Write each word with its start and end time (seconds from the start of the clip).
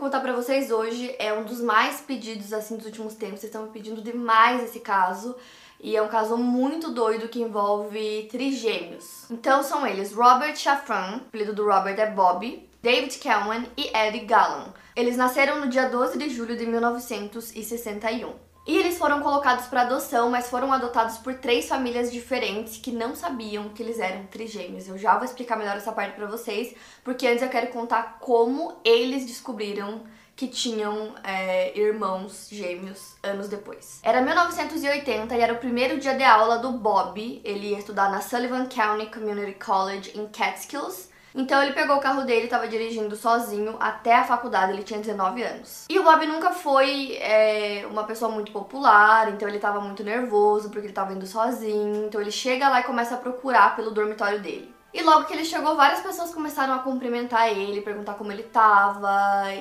vou 0.00 0.08
contar 0.08 0.20
pra 0.20 0.32
vocês 0.32 0.70
hoje 0.70 1.14
é 1.18 1.30
um 1.30 1.44
dos 1.44 1.60
mais 1.60 2.00
pedidos, 2.00 2.54
assim, 2.54 2.74
dos 2.74 2.86
últimos 2.86 3.14
tempos. 3.14 3.40
Vocês 3.40 3.50
estão 3.50 3.64
me 3.64 3.68
pedindo 3.70 4.00
demais 4.00 4.64
esse 4.64 4.80
caso. 4.80 5.36
E 5.78 5.94
é 5.94 6.02
um 6.02 6.08
caso 6.08 6.38
muito 6.38 6.90
doido 6.90 7.28
que 7.28 7.40
envolve 7.40 8.26
trigêmeos. 8.30 9.30
Então 9.30 9.62
são 9.62 9.86
eles 9.86 10.14
Robert 10.14 10.56
Chaffran, 10.56 11.16
o 11.16 11.28
apelido 11.28 11.54
do 11.54 11.66
Robert 11.66 12.00
é 12.00 12.10
Bob, 12.10 12.66
David 12.82 13.18
Kelman 13.18 13.66
e 13.76 13.94
Eddie 13.94 14.24
Gallan. 14.24 14.72
Eles 14.96 15.18
nasceram 15.18 15.60
no 15.60 15.68
dia 15.68 15.88
12 15.90 16.18
de 16.18 16.30
julho 16.30 16.56
de 16.56 16.64
1961. 16.64 18.49
E 18.70 18.76
eles 18.76 18.96
foram 18.98 19.20
colocados 19.20 19.66
para 19.66 19.80
adoção, 19.80 20.30
mas 20.30 20.48
foram 20.48 20.72
adotados 20.72 21.18
por 21.18 21.34
três 21.34 21.68
famílias 21.68 22.12
diferentes 22.12 22.76
que 22.76 22.92
não 22.92 23.16
sabiam 23.16 23.70
que 23.70 23.82
eles 23.82 23.98
eram 23.98 24.26
trigêmeos. 24.26 24.86
Eu 24.86 24.96
já 24.96 25.16
vou 25.16 25.24
explicar 25.24 25.56
melhor 25.56 25.76
essa 25.76 25.90
parte 25.90 26.14
para 26.14 26.28
vocês, 26.28 26.72
porque 27.02 27.26
antes 27.26 27.42
eu 27.42 27.48
quero 27.48 27.66
contar 27.72 28.18
como 28.20 28.76
eles 28.84 29.26
descobriram 29.26 30.04
que 30.36 30.46
tinham 30.46 31.16
é, 31.24 31.76
irmãos 31.76 32.46
gêmeos 32.48 33.16
anos 33.24 33.48
depois. 33.48 33.98
Era 34.04 34.20
1980 34.20 35.36
e 35.36 35.40
era 35.40 35.52
o 35.52 35.58
primeiro 35.58 35.98
dia 35.98 36.14
de 36.14 36.22
aula 36.22 36.58
do 36.58 36.70
Bob. 36.70 37.40
Ele 37.42 37.70
ia 37.70 37.78
estudar 37.80 38.08
na 38.08 38.20
Sullivan 38.20 38.66
County 38.66 39.06
Community 39.06 39.58
College 39.58 40.12
em 40.16 40.28
Catskills 40.28 41.10
então 41.34 41.62
ele 41.62 41.72
pegou 41.72 41.96
o 41.96 42.00
carro 42.00 42.24
dele, 42.24 42.44
estava 42.44 42.66
dirigindo 42.66 43.14
sozinho 43.14 43.76
até 43.78 44.14
a 44.16 44.24
faculdade, 44.24 44.72
ele 44.72 44.82
tinha 44.82 44.98
19 44.98 45.42
anos. 45.42 45.86
E 45.88 45.98
o 45.98 46.02
Bob 46.02 46.26
nunca 46.26 46.50
foi 46.50 47.16
é, 47.20 47.86
uma 47.88 48.04
pessoa 48.04 48.30
muito 48.30 48.50
popular, 48.50 49.32
então 49.32 49.46
ele 49.46 49.58
estava 49.58 49.80
muito 49.80 50.02
nervoso 50.02 50.68
porque 50.68 50.86
ele 50.86 50.88
estava 50.88 51.12
indo 51.12 51.26
sozinho. 51.26 52.06
Então 52.06 52.20
ele 52.20 52.32
chega 52.32 52.68
lá 52.68 52.80
e 52.80 52.84
começa 52.84 53.14
a 53.14 53.18
procurar 53.18 53.76
pelo 53.76 53.90
dormitório 53.90 54.40
dele. 54.40 54.74
E 54.92 55.02
logo 55.02 55.24
que 55.24 55.32
ele 55.32 55.44
chegou, 55.44 55.76
várias 55.76 56.00
pessoas 56.00 56.34
começaram 56.34 56.74
a 56.74 56.80
cumprimentar 56.80 57.48
ele, 57.48 57.80
perguntar 57.80 58.14
como 58.14 58.32
ele 58.32 58.42
tava, 58.42 59.08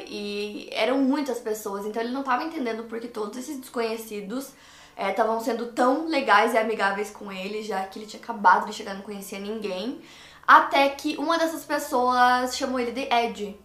e 0.08 0.68
eram 0.72 0.98
muitas 0.98 1.40
pessoas, 1.40 1.86
então 1.86 2.02
ele 2.02 2.12
não 2.12 2.22
estava 2.22 2.44
entendendo 2.44 2.86
porque 2.86 3.08
todos 3.08 3.38
esses 3.38 3.60
desconhecidos 3.60 4.54
estavam 4.98 5.38
é, 5.38 5.40
sendo 5.40 5.68
tão 5.68 6.08
legais 6.08 6.56
e 6.56 6.58
amigáveis 6.58 7.12
com 7.12 7.32
ele, 7.32 7.62
já 7.62 7.84
que 7.84 8.00
ele 8.00 8.08
tinha 8.08 8.22
acabado 8.22 8.66
de 8.66 8.74
chegar, 8.74 8.96
não 8.96 9.04
conhecia 9.04 9.40
ninguém. 9.40 10.02
Até 10.50 10.90
que 10.90 11.16
uma 11.18 11.38
dessas 11.38 11.64
pessoas 11.64 12.58
chamou 12.58 12.80
ele 12.80 12.92
de 12.92 13.02
Ed. 13.02 13.56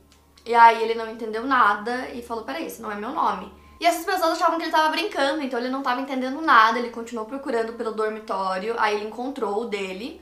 E 0.45 0.55
aí 0.55 0.83
ele 0.83 0.95
não 0.95 1.11
entendeu 1.11 1.43
nada 1.47 2.11
e 2.11 2.21
falou: 2.21 2.45
peraí, 2.45 2.67
esse 2.67 2.83
não 2.83 2.93
é 2.93 2.95
meu 2.95 3.09
nome. 3.09 3.51
E 3.81 3.87
essas 3.87 4.05
pessoas 4.05 4.33
achavam 4.33 4.59
que 4.59 4.65
ele 4.65 4.71
tava 4.71 4.91
brincando, 4.91 5.43
então 5.43 5.59
ele 5.59 5.71
não 5.71 5.83
tava 5.83 6.03
entendendo 6.03 6.43
nada, 6.43 6.79
ele 6.79 6.91
continuou 6.91 7.27
procurando 7.27 7.73
pelo 7.73 7.93
dormitório, 7.93 8.75
aí 8.79 8.97
ele 8.97 9.07
encontrou 9.07 9.63
o 9.63 9.65
dele. 9.65 10.21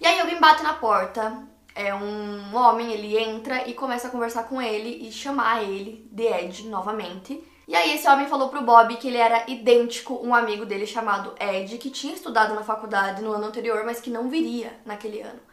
E 0.00 0.06
aí 0.06 0.18
alguém 0.18 0.40
bate 0.40 0.64
na 0.64 0.74
porta, 0.74 1.44
é 1.76 1.94
um 1.94 2.56
homem, 2.56 2.92
ele 2.92 3.16
entra 3.16 3.68
e 3.68 3.74
começa 3.74 4.08
a 4.08 4.10
conversar 4.10 4.48
com 4.48 4.60
ele 4.60 5.06
e 5.06 5.12
chamar 5.12 5.62
ele 5.62 6.08
de 6.10 6.24
Ed 6.24 6.66
novamente. 6.66 7.40
E 7.68 7.76
aí 7.76 7.94
esse 7.94 8.08
homem 8.08 8.26
falou 8.26 8.48
pro 8.48 8.62
Bob 8.62 8.96
que 8.96 9.06
ele 9.06 9.16
era 9.16 9.44
idêntico 9.46 10.18
um 10.20 10.34
amigo 10.34 10.66
dele 10.66 10.88
chamado 10.88 11.36
Ed, 11.38 11.78
que 11.78 11.88
tinha 11.88 12.14
estudado 12.14 12.52
na 12.52 12.64
faculdade 12.64 13.22
no 13.22 13.30
ano 13.30 13.46
anterior, 13.46 13.84
mas 13.84 14.00
que 14.00 14.10
não 14.10 14.28
viria 14.28 14.76
naquele 14.84 15.20
ano. 15.20 15.49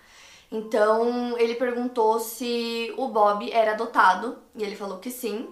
Então 0.51 1.37
ele 1.37 1.55
perguntou 1.55 2.19
se 2.19 2.93
o 2.97 3.07
Bob 3.07 3.51
era 3.51 3.71
adotado 3.71 4.37
e 4.55 4.63
ele 4.63 4.75
falou 4.75 4.99
que 4.99 5.11
sim. 5.11 5.47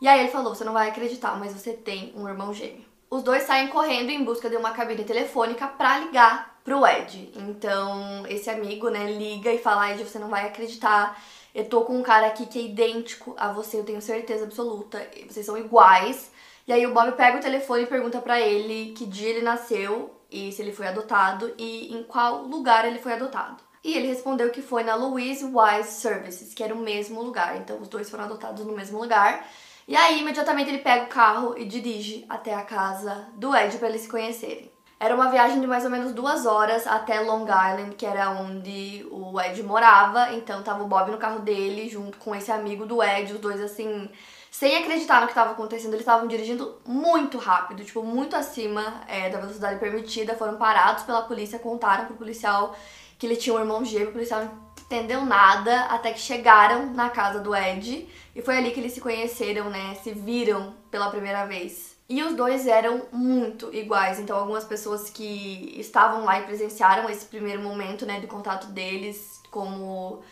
E 0.00 0.08
aí 0.08 0.20
ele 0.20 0.30
falou: 0.30 0.54
Você 0.54 0.64
não 0.64 0.72
vai 0.72 0.88
acreditar, 0.88 1.38
mas 1.38 1.52
você 1.52 1.72
tem 1.72 2.12
um 2.16 2.28
irmão 2.28 2.54
gêmeo. 2.54 2.84
Os 3.10 3.22
dois 3.22 3.42
saem 3.42 3.68
correndo 3.68 4.10
em 4.10 4.24
busca 4.24 4.48
de 4.48 4.56
uma 4.56 4.72
cabine 4.72 5.04
telefônica 5.04 5.66
para 5.66 5.98
ligar 5.98 6.60
pro 6.64 6.86
Ed. 6.86 7.32
Então 7.36 8.24
esse 8.28 8.48
amigo, 8.48 8.88
né, 8.88 9.12
liga 9.12 9.52
e 9.52 9.58
fala: 9.58 9.90
Ed, 9.92 10.02
você 10.04 10.18
não 10.18 10.28
vai 10.28 10.46
acreditar. 10.46 11.22
Eu 11.54 11.68
tô 11.68 11.82
com 11.82 11.98
um 11.98 12.02
cara 12.02 12.28
aqui 12.28 12.46
que 12.46 12.58
é 12.58 12.62
idêntico 12.62 13.34
a 13.36 13.52
você, 13.52 13.78
eu 13.78 13.84
tenho 13.84 14.00
certeza 14.00 14.44
absoluta. 14.44 15.04
Vocês 15.28 15.44
são 15.44 15.58
iguais. 15.58 16.30
E 16.66 16.72
aí 16.72 16.86
o 16.86 16.94
Bob 16.94 17.12
pega 17.12 17.38
o 17.38 17.40
telefone 17.40 17.82
e 17.82 17.86
pergunta 17.86 18.20
para 18.20 18.40
ele 18.40 18.92
que 18.92 19.04
dia 19.04 19.30
ele 19.30 19.42
nasceu 19.42 20.14
e 20.30 20.52
se 20.52 20.62
ele 20.62 20.72
foi 20.72 20.86
adotado 20.86 21.52
e 21.58 21.92
em 21.92 22.04
qual 22.04 22.42
lugar 22.44 22.86
ele 22.86 23.00
foi 23.00 23.14
adotado. 23.14 23.69
E 23.82 23.94
ele 23.94 24.08
respondeu 24.08 24.50
que 24.50 24.60
foi 24.60 24.82
na 24.82 24.94
Louise 24.94 25.44
Wise 25.44 25.92
Services, 25.92 26.52
que 26.52 26.62
era 26.62 26.74
o 26.74 26.78
mesmo 26.78 27.22
lugar. 27.22 27.56
Então 27.56 27.80
os 27.80 27.88
dois 27.88 28.10
foram 28.10 28.24
adotados 28.24 28.64
no 28.66 28.74
mesmo 28.74 29.00
lugar. 29.00 29.46
E 29.88 29.96
aí, 29.96 30.20
imediatamente, 30.20 30.70
ele 30.70 30.78
pega 30.78 31.04
o 31.04 31.08
carro 31.08 31.58
e 31.58 31.64
dirige 31.64 32.24
até 32.28 32.54
a 32.54 32.62
casa 32.62 33.26
do 33.34 33.54
Ed 33.56 33.76
para 33.78 33.88
eles 33.88 34.02
se 34.02 34.08
conhecerem. 34.08 34.70
Era 35.00 35.14
uma 35.14 35.30
viagem 35.30 35.60
de 35.60 35.66
mais 35.66 35.82
ou 35.82 35.90
menos 35.90 36.12
duas 36.12 36.44
horas 36.44 36.86
até 36.86 37.20
Long 37.20 37.44
Island, 37.44 37.96
que 37.96 38.04
era 38.04 38.30
onde 38.30 39.04
o 39.10 39.40
Ed 39.40 39.62
morava. 39.62 40.34
Então 40.34 40.62
tava 40.62 40.84
o 40.84 40.86
Bob 40.86 41.10
no 41.10 41.16
carro 41.16 41.40
dele, 41.40 41.88
junto 41.88 42.18
com 42.18 42.34
esse 42.34 42.52
amigo 42.52 42.84
do 42.84 43.02
Ed, 43.02 43.32
os 43.32 43.40
dois 43.40 43.60
assim, 43.62 44.10
sem 44.50 44.76
acreditar 44.76 45.22
no 45.22 45.26
que 45.26 45.32
estava 45.32 45.52
acontecendo. 45.52 45.94
Eles 45.94 46.02
estavam 46.02 46.28
dirigindo 46.28 46.78
muito 46.86 47.38
rápido, 47.38 47.82
tipo, 47.82 48.02
muito 48.02 48.36
acima 48.36 49.00
é, 49.08 49.30
da 49.30 49.40
velocidade 49.40 49.80
permitida. 49.80 50.36
Foram 50.36 50.56
parados 50.56 51.02
pela 51.04 51.22
polícia, 51.22 51.58
contaram 51.58 52.04
pro 52.04 52.16
policial 52.16 52.76
que 53.20 53.26
ele 53.26 53.36
tinha 53.36 53.54
um 53.54 53.60
irmão 53.60 53.84
gêmeo, 53.84 54.08
o 54.08 54.12
policial 54.12 54.46
não 54.46 54.70
entendeu 54.80 55.26
nada, 55.26 55.82
até 55.82 56.10
que 56.10 56.18
chegaram 56.18 56.86
na 56.94 57.10
casa 57.10 57.38
do 57.38 57.54
Ed, 57.54 58.08
e 58.34 58.40
foi 58.40 58.56
ali 58.56 58.70
que 58.70 58.80
eles 58.80 58.94
se 58.94 59.00
conheceram, 59.00 59.68
né, 59.68 59.94
se 60.02 60.12
viram 60.12 60.74
pela 60.90 61.10
primeira 61.10 61.44
vez. 61.44 61.96
E 62.08 62.22
os 62.22 62.34
dois 62.34 62.66
eram 62.66 63.02
muito 63.12 63.72
iguais, 63.72 64.18
então 64.18 64.36
algumas 64.36 64.64
pessoas 64.64 65.10
que 65.10 65.74
estavam 65.78 66.24
lá 66.24 66.40
e 66.40 66.44
presenciaram 66.44 67.08
esse 67.10 67.26
primeiro 67.26 67.62
momento, 67.62 68.06
né, 68.06 68.18
de 68.18 68.26
contato 68.26 68.68
deles, 68.68 69.40
como 69.50 70.22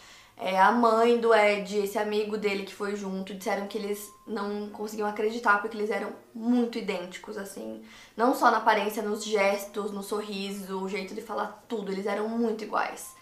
é, 0.40 0.60
a 0.60 0.70
mãe 0.70 1.18
do 1.18 1.34
Ed, 1.34 1.78
esse 1.78 1.98
amigo 1.98 2.38
dele 2.38 2.62
que 2.62 2.74
foi 2.74 2.94
junto, 2.94 3.34
disseram 3.34 3.66
que 3.66 3.76
eles 3.76 4.08
não 4.24 4.68
conseguiam 4.68 5.08
acreditar 5.08 5.60
porque 5.60 5.76
eles 5.76 5.90
eram 5.90 6.12
muito 6.32 6.78
idênticos, 6.78 7.36
assim. 7.36 7.82
Não 8.16 8.34
só 8.34 8.48
na 8.50 8.58
aparência, 8.58 9.02
nos 9.02 9.24
gestos, 9.24 9.90
no 9.90 10.02
sorriso, 10.02 10.80
o 10.80 10.88
jeito 10.88 11.12
de 11.12 11.20
falar 11.20 11.64
tudo, 11.68 11.90
eles 11.90 12.06
eram 12.06 12.28
muito 12.28 12.62
iguais. 12.62 13.16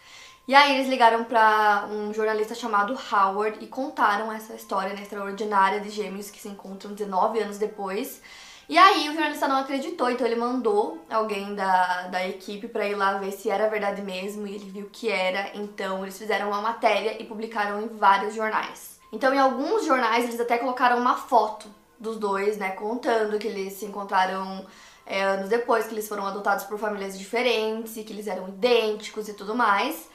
E 0.47 0.55
aí 0.55 0.77
eles 0.77 0.89
ligaram 0.89 1.25
para 1.25 1.89
um 1.91 2.13
jornalista 2.13 2.55
chamado 2.55 2.97
Howard 3.11 3.65
e 3.65 3.67
contaram 3.67 4.31
essa 4.31 4.55
história 4.55 4.95
né, 4.95 5.03
extraordinária 5.03 5.81
de 5.81 5.89
gêmeos 5.89 6.31
que 6.31 6.41
se 6.41 6.49
encontram 6.49 6.93
19 6.93 7.41
anos 7.41 7.57
depois. 7.57 8.21
E 8.69 8.77
aí 8.77 9.09
o 9.09 9.13
jornalista 9.13 9.47
não 9.47 9.59
acreditou, 9.59 10.11
então 10.11 10.27
ele 10.27 10.35
mandou 10.35 10.99
alguém 11.09 11.55
da, 11.55 12.09
da 12.09 12.27
equipe 12.27 12.67
para 12.67 12.87
ir 12.87 12.97
lá 12.97 13.15
ver 13.15 13.31
se 13.31 13.49
era 13.49 13.69
verdade 13.69 14.03
mesmo, 14.03 14.45
e 14.47 14.57
ele 14.57 14.69
viu 14.69 14.89
que 14.91 15.09
era, 15.09 15.51
então 15.55 16.03
eles 16.03 16.19
fizeram 16.19 16.49
uma 16.49 16.61
matéria 16.61 17.21
e 17.21 17.25
publicaram 17.25 17.81
em 17.81 17.89
vários 17.89 18.35
jornais. 18.35 18.99
Então 19.13 19.33
em 19.33 19.39
alguns 19.39 19.85
jornais 19.85 20.25
eles 20.25 20.41
até 20.41 20.59
colocaram 20.59 20.99
uma 20.99 21.15
foto 21.15 21.69
dos 21.99 22.19
dois, 22.19 22.57
né, 22.59 22.71
contando 22.71 23.39
que 23.39 23.47
eles 23.47 23.75
se 23.75 23.85
encontraram 23.85 24.67
é, 25.07 25.23
anos 25.23 25.49
depois, 25.49 25.87
que 25.87 25.95
eles 25.95 26.09
foram 26.09 26.27
adotados 26.27 26.65
por 26.65 26.77
famílias 26.77 27.17
diferentes, 27.17 27.95
que 27.95 28.13
eles 28.13 28.27
eram 28.27 28.49
idênticos 28.49 29.29
e 29.29 29.35
tudo 29.35 29.55
mais. 29.55 30.09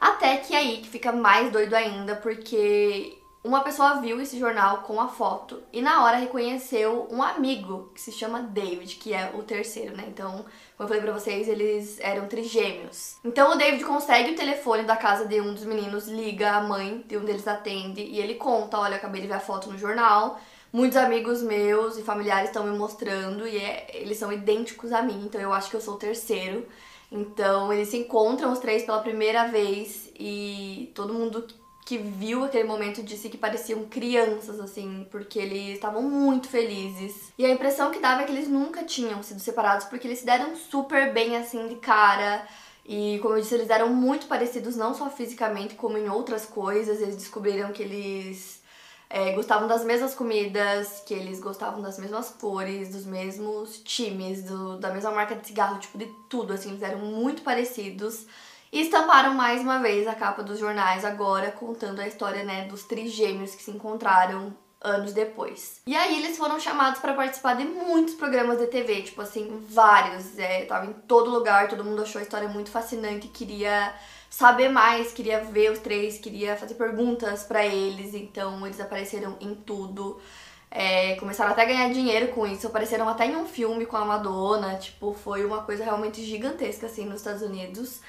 Até 0.00 0.36
que 0.36 0.54
aí 0.54 0.78
que 0.78 0.88
fica 0.88 1.10
mais 1.10 1.50
doido 1.50 1.74
ainda, 1.74 2.14
porque 2.16 3.15
uma 3.46 3.60
pessoa 3.60 4.00
viu 4.00 4.20
esse 4.20 4.38
jornal 4.38 4.78
com 4.78 5.00
a 5.00 5.06
foto 5.06 5.62
e 5.72 5.80
na 5.80 6.04
hora 6.04 6.16
reconheceu 6.16 7.06
um 7.10 7.22
amigo 7.22 7.90
que 7.94 8.00
se 8.00 8.10
chama 8.10 8.42
David, 8.42 8.96
que 8.96 9.14
é 9.14 9.30
o 9.34 9.42
terceiro, 9.44 9.96
né? 9.96 10.04
Então, 10.08 10.44
como 10.76 10.80
eu 10.80 10.88
falei 10.88 11.00
pra 11.00 11.12
vocês, 11.12 11.48
eles 11.48 12.00
eram 12.00 12.26
trigêmeos. 12.26 13.16
Então 13.24 13.52
o 13.52 13.56
David 13.56 13.84
consegue 13.84 14.32
o 14.32 14.36
telefone 14.36 14.82
da 14.82 14.96
casa 14.96 15.26
de 15.26 15.40
um 15.40 15.54
dos 15.54 15.64
meninos, 15.64 16.08
liga, 16.08 16.56
a 16.56 16.60
mãe 16.60 17.04
de 17.06 17.16
um 17.16 17.24
deles 17.24 17.46
atende 17.46 18.02
e 18.02 18.18
ele 18.18 18.34
conta: 18.34 18.78
olha, 18.78 18.96
acabei 18.96 19.20
de 19.20 19.28
ver 19.28 19.34
a 19.34 19.40
foto 19.40 19.70
no 19.70 19.78
jornal. 19.78 20.40
Muitos 20.72 20.98
amigos 20.98 21.42
meus 21.42 21.96
e 21.96 22.02
familiares 22.02 22.48
estão 22.48 22.64
me 22.64 22.76
mostrando 22.76 23.46
e 23.46 23.56
é, 23.56 23.86
eles 23.94 24.18
são 24.18 24.32
idênticos 24.32 24.92
a 24.92 25.00
mim, 25.00 25.24
então 25.24 25.40
eu 25.40 25.52
acho 25.52 25.70
que 25.70 25.76
eu 25.76 25.80
sou 25.80 25.94
o 25.94 25.98
terceiro. 25.98 26.66
Então 27.10 27.72
eles 27.72 27.88
se 27.88 27.96
encontram 27.96 28.52
os 28.52 28.58
três 28.58 28.82
pela 28.82 28.98
primeira 28.98 29.46
vez 29.46 30.10
e 30.18 30.90
todo 30.94 31.14
mundo 31.14 31.46
que 31.86 31.96
viu 31.96 32.44
aquele 32.44 32.64
momento 32.64 33.00
disse 33.00 33.28
que 33.28 33.38
pareciam 33.38 33.84
crianças, 33.84 34.58
assim, 34.58 35.06
porque 35.08 35.38
eles 35.38 35.74
estavam 35.74 36.02
muito 36.02 36.48
felizes. 36.48 37.32
E 37.38 37.46
a 37.46 37.48
impressão 37.48 37.92
que 37.92 38.00
dava 38.00 38.22
é 38.22 38.24
que 38.24 38.32
eles 38.32 38.48
nunca 38.48 38.82
tinham 38.82 39.22
sido 39.22 39.38
separados, 39.38 39.86
porque 39.86 40.08
eles 40.08 40.18
se 40.18 40.26
deram 40.26 40.56
super 40.56 41.14
bem, 41.14 41.36
assim, 41.36 41.68
de 41.68 41.76
cara. 41.76 42.44
E, 42.84 43.20
como 43.22 43.36
eu 43.36 43.40
disse, 43.40 43.54
eles 43.54 43.70
eram 43.70 43.88
muito 43.88 44.26
parecidos, 44.26 44.74
não 44.74 44.94
só 44.94 45.08
fisicamente, 45.08 45.76
como 45.76 45.96
em 45.96 46.08
outras 46.08 46.44
coisas. 46.44 47.00
Eles 47.00 47.16
descobriram 47.16 47.72
que 47.72 47.84
eles 47.84 48.60
é, 49.08 49.30
gostavam 49.30 49.68
das 49.68 49.84
mesmas 49.84 50.12
comidas, 50.12 51.04
que 51.06 51.14
eles 51.14 51.38
gostavam 51.38 51.80
das 51.80 52.00
mesmas 52.00 52.30
cores, 52.30 52.88
dos 52.88 53.06
mesmos 53.06 53.78
times, 53.84 54.42
do, 54.42 54.76
da 54.78 54.92
mesma 54.92 55.12
marca 55.12 55.36
de 55.36 55.46
cigarro, 55.46 55.78
tipo, 55.78 55.96
de 55.96 56.06
tudo, 56.28 56.52
assim, 56.52 56.70
eles 56.70 56.82
eram 56.82 56.98
muito 56.98 57.42
parecidos. 57.42 58.26
E 58.72 58.80
estamparam 58.80 59.34
mais 59.34 59.60
uma 59.60 59.78
vez 59.78 60.06
a 60.06 60.14
capa 60.14 60.42
dos 60.42 60.58
jornais 60.58 61.04
agora, 61.04 61.50
contando 61.52 62.00
a 62.00 62.06
história, 62.06 62.44
né, 62.44 62.66
dos 62.66 62.82
trigêmeos 62.84 63.54
que 63.54 63.62
se 63.62 63.70
encontraram 63.70 64.54
anos 64.80 65.12
depois. 65.12 65.80
E 65.86 65.96
aí 65.96 66.18
eles 66.18 66.36
foram 66.36 66.60
chamados 66.60 67.00
para 67.00 67.14
participar 67.14 67.54
de 67.54 67.64
muitos 67.64 68.14
programas 68.14 68.58
de 68.58 68.66
TV, 68.66 69.02
tipo 69.02 69.22
assim, 69.22 69.64
vários. 69.68 70.38
É, 70.38 70.64
tava 70.64 70.86
em 70.86 70.92
todo 70.92 71.30
lugar, 71.30 71.68
todo 71.68 71.84
mundo 71.84 72.02
achou 72.02 72.18
a 72.18 72.22
história 72.22 72.48
muito 72.48 72.70
fascinante, 72.70 73.28
queria 73.28 73.94
saber 74.28 74.68
mais, 74.68 75.12
queria 75.12 75.42
ver 75.42 75.72
os 75.72 75.78
três, 75.78 76.18
queria 76.18 76.56
fazer 76.56 76.74
perguntas 76.74 77.44
para 77.44 77.64
eles, 77.64 78.14
então 78.14 78.66
eles 78.66 78.80
apareceram 78.80 79.36
em 79.40 79.54
tudo. 79.54 80.20
É, 80.70 81.14
começaram 81.16 81.52
até 81.52 81.62
a 81.62 81.64
ganhar 81.66 81.88
dinheiro 81.90 82.28
com 82.28 82.46
isso, 82.46 82.66
apareceram 82.66 83.08
até 83.08 83.26
em 83.26 83.36
um 83.36 83.46
filme 83.46 83.86
com 83.86 83.96
a 83.96 84.04
Madonna, 84.04 84.74
tipo, 84.76 85.14
foi 85.14 85.44
uma 85.44 85.62
coisa 85.62 85.84
realmente 85.84 86.22
gigantesca 86.22 86.86
assim 86.86 87.06
nos 87.06 87.16
Estados 87.16 87.40
Unidos. 87.40 88.00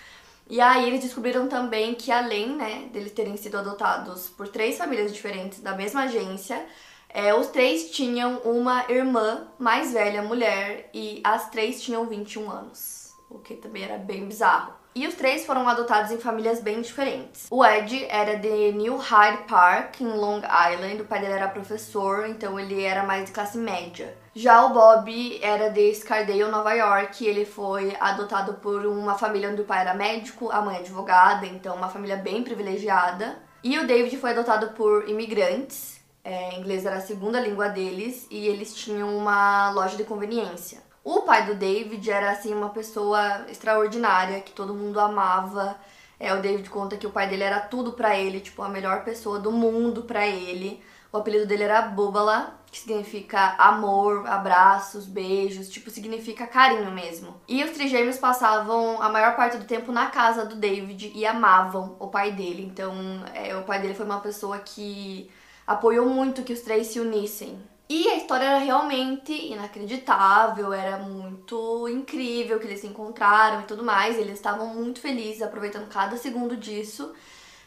E 0.50 0.62
aí 0.62 0.88
eles 0.88 1.02
descobriram 1.02 1.48
também 1.48 1.94
que 1.94 2.12
além, 2.12 2.56
né, 2.56 2.90
deles 2.94 3.12
terem 3.12 3.36
sido 3.36 3.58
adotados 3.58 4.30
por 4.30 4.48
três 4.48 4.78
famílias 4.78 5.14
diferentes 5.14 5.60
da 5.60 5.76
mesma 5.76 6.04
agência, 6.04 6.66
é, 7.10 7.34
os 7.34 7.48
três 7.48 7.92
tinham 7.92 8.38
uma 8.40 8.86
irmã 8.90 9.48
mais 9.60 9.92
velha, 9.92 10.22
mulher, 10.22 10.90
e 10.94 11.22
as 11.24 11.50
três 11.50 11.82
tinham 11.82 12.06
21 12.06 12.50
anos, 12.50 13.14
o 13.30 13.40
que 13.40 13.56
também 13.56 13.84
era 13.84 13.98
bem 13.98 14.26
bizarro. 14.26 14.74
E 14.98 15.06
os 15.06 15.14
três 15.14 15.46
foram 15.46 15.70
adotados 15.70 16.10
em 16.10 16.18
famílias 16.18 16.60
bem 16.60 16.82
diferentes. 16.82 17.46
O 17.52 17.64
Ed 17.64 18.08
era 18.10 18.36
de 18.36 18.72
New 18.72 18.98
Hyde 18.98 19.44
Park, 19.48 20.02
em 20.02 20.08
Long 20.08 20.42
Island. 20.42 21.04
O 21.04 21.06
pai 21.06 21.22
dele 21.22 21.34
era 21.34 21.48
professor, 21.48 22.28
então 22.28 22.60
ele 22.60 22.84
era 22.84 23.04
mais 23.04 23.26
de 23.26 23.32
classe 23.32 23.60
média. 23.60 24.18
Já 24.34 24.66
o 24.66 24.74
Bob 24.74 25.40
era 25.40 25.70
de 25.70 25.94
Scardale, 25.94 26.46
Nova 26.46 26.74
York. 26.74 27.24
Ele 27.24 27.46
foi 27.46 27.96
adotado 28.00 28.56
por 28.56 28.88
uma 28.88 29.16
família 29.16 29.52
onde 29.52 29.62
o 29.62 29.66
pai 29.66 29.82
era 29.82 29.94
médico, 29.94 30.50
a 30.50 30.64
mãe 30.64 30.78
advogada, 30.78 31.46
então 31.46 31.76
uma 31.76 31.90
família 31.90 32.18
bem 32.18 32.42
privilegiada. 32.42 33.38
E 33.64 33.78
o 33.78 33.86
David 33.86 34.18
foi 34.18 34.32
adotado 34.32 34.70
por 34.70 35.08
imigrantes. 35.08 36.02
É, 36.24 36.56
inglês 36.56 36.88
era 36.88 36.96
a 36.96 37.02
segunda 37.02 37.40
língua 37.40 37.70
deles 37.70 38.26
e 38.32 38.48
eles 38.48 38.74
tinham 38.74 39.16
uma 39.16 39.70
loja 39.70 39.96
de 39.96 40.06
conveniência. 40.06 40.87
O 41.10 41.22
pai 41.22 41.46
do 41.46 41.56
David 41.56 42.12
era 42.12 42.32
assim 42.32 42.54
uma 42.54 42.70
pessoa 42.70 43.46
extraordinária 43.48 44.42
que 44.42 44.52
todo 44.52 44.74
mundo 44.74 45.00
amava. 45.00 45.78
É, 46.20 46.34
o 46.34 46.42
David 46.42 46.70
conta 46.70 46.98
que 46.98 47.08
o 47.08 47.10
pai 47.10 47.30
dele 47.30 47.44
era 47.44 47.62
tudo 47.62 47.94
para 47.94 48.20
ele, 48.20 48.42
tipo 48.42 48.62
a 48.62 48.68
melhor 48.68 49.06
pessoa 49.06 49.40
do 49.40 49.50
mundo 49.50 50.04
para 50.04 50.28
ele. 50.28 50.84
O 51.10 51.16
apelido 51.16 51.46
dele 51.46 51.64
era 51.64 51.82
Bubala, 51.84 52.60
que 52.70 52.80
significa 52.80 53.56
amor, 53.58 54.28
abraços, 54.28 55.06
beijos, 55.06 55.70
tipo 55.70 55.90
significa 55.90 56.46
carinho 56.46 56.92
mesmo. 56.92 57.40
E 57.48 57.64
os 57.64 57.72
trigêmeos 57.72 58.18
passavam 58.18 59.02
a 59.02 59.08
maior 59.08 59.34
parte 59.38 59.56
do 59.56 59.64
tempo 59.64 59.94
na 59.94 60.08
casa 60.08 60.46
do 60.46 60.58
David 60.58 61.14
e 61.16 61.26
amavam 61.26 61.96
o 62.02 62.10
pai 62.10 62.34
dele. 62.34 62.66
Então, 62.66 62.94
é, 63.34 63.56
o 63.56 63.64
pai 63.64 63.80
dele 63.80 63.94
foi 63.94 64.06
uma 64.06 64.20
pessoa 64.20 64.60
que 64.60 65.32
apoiou 65.66 66.10
muito 66.10 66.44
que 66.44 66.52
os 66.52 66.60
três 66.60 66.88
se 66.88 67.00
unissem. 67.00 67.58
E 67.90 68.10
a 68.10 68.18
história 68.18 68.44
era 68.46 68.58
realmente 68.58 69.32
inacreditável, 69.32 70.74
era 70.74 70.98
muito 70.98 71.88
incrível 71.88 72.60
que 72.60 72.68
eles 72.68 72.82
se 72.82 72.88
encontraram 72.88 73.62
e 73.62 73.64
tudo 73.64 73.84
mais. 73.84 74.18
Eles 74.18 74.34
estavam 74.34 74.68
muito 74.68 75.00
felizes, 75.00 75.42
aproveitando 75.42 75.88
cada 75.88 76.18
segundo 76.18 76.58
disso. 76.58 77.14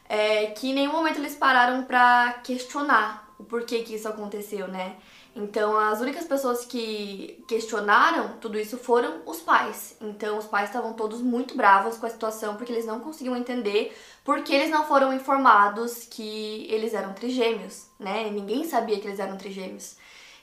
É, 0.09 0.47
que 0.49 0.71
em 0.71 0.75
nenhum 0.75 0.93
momento 0.93 1.19
eles 1.19 1.37
pararam 1.37 1.85
para 1.85 2.41
questionar 2.45 3.33
o 3.39 3.45
porquê 3.45 3.83
que 3.83 3.95
isso 3.95 4.09
aconteceu, 4.09 4.69
né? 4.69 4.97
Então, 5.35 5.79
as 5.79 6.01
únicas 6.01 6.25
pessoas 6.25 6.65
que 6.65 7.43
questionaram 7.47 8.37
tudo 8.41 8.59
isso 8.59 8.77
foram 8.77 9.23
os 9.25 9.41
pais. 9.41 9.97
Então, 10.01 10.37
os 10.37 10.47
pais 10.47 10.69
estavam 10.69 10.93
todos 10.93 11.21
muito 11.23 11.57
bravos 11.57 11.97
com 11.97 12.07
a 12.07 12.11
situação 12.11 12.57
porque 12.57 12.73
eles 12.73 12.85
não 12.85 13.01
conseguiam 13.01 13.37
entender 13.37 13.97
porque 14.25 14.53
eles 14.53 14.71
não 14.71 14.85
foram 14.85 15.13
informados 15.13 16.05
que 16.11 16.67
eles 16.69 16.93
eram 16.93 17.13
trigêmeos, 17.15 17.87
né? 17.99 18.29
Ninguém 18.31 18.65
sabia 18.65 18.99
que 19.01 19.07
eles 19.07 19.21
eram 19.21 19.37
trigêmeos. 19.37 19.97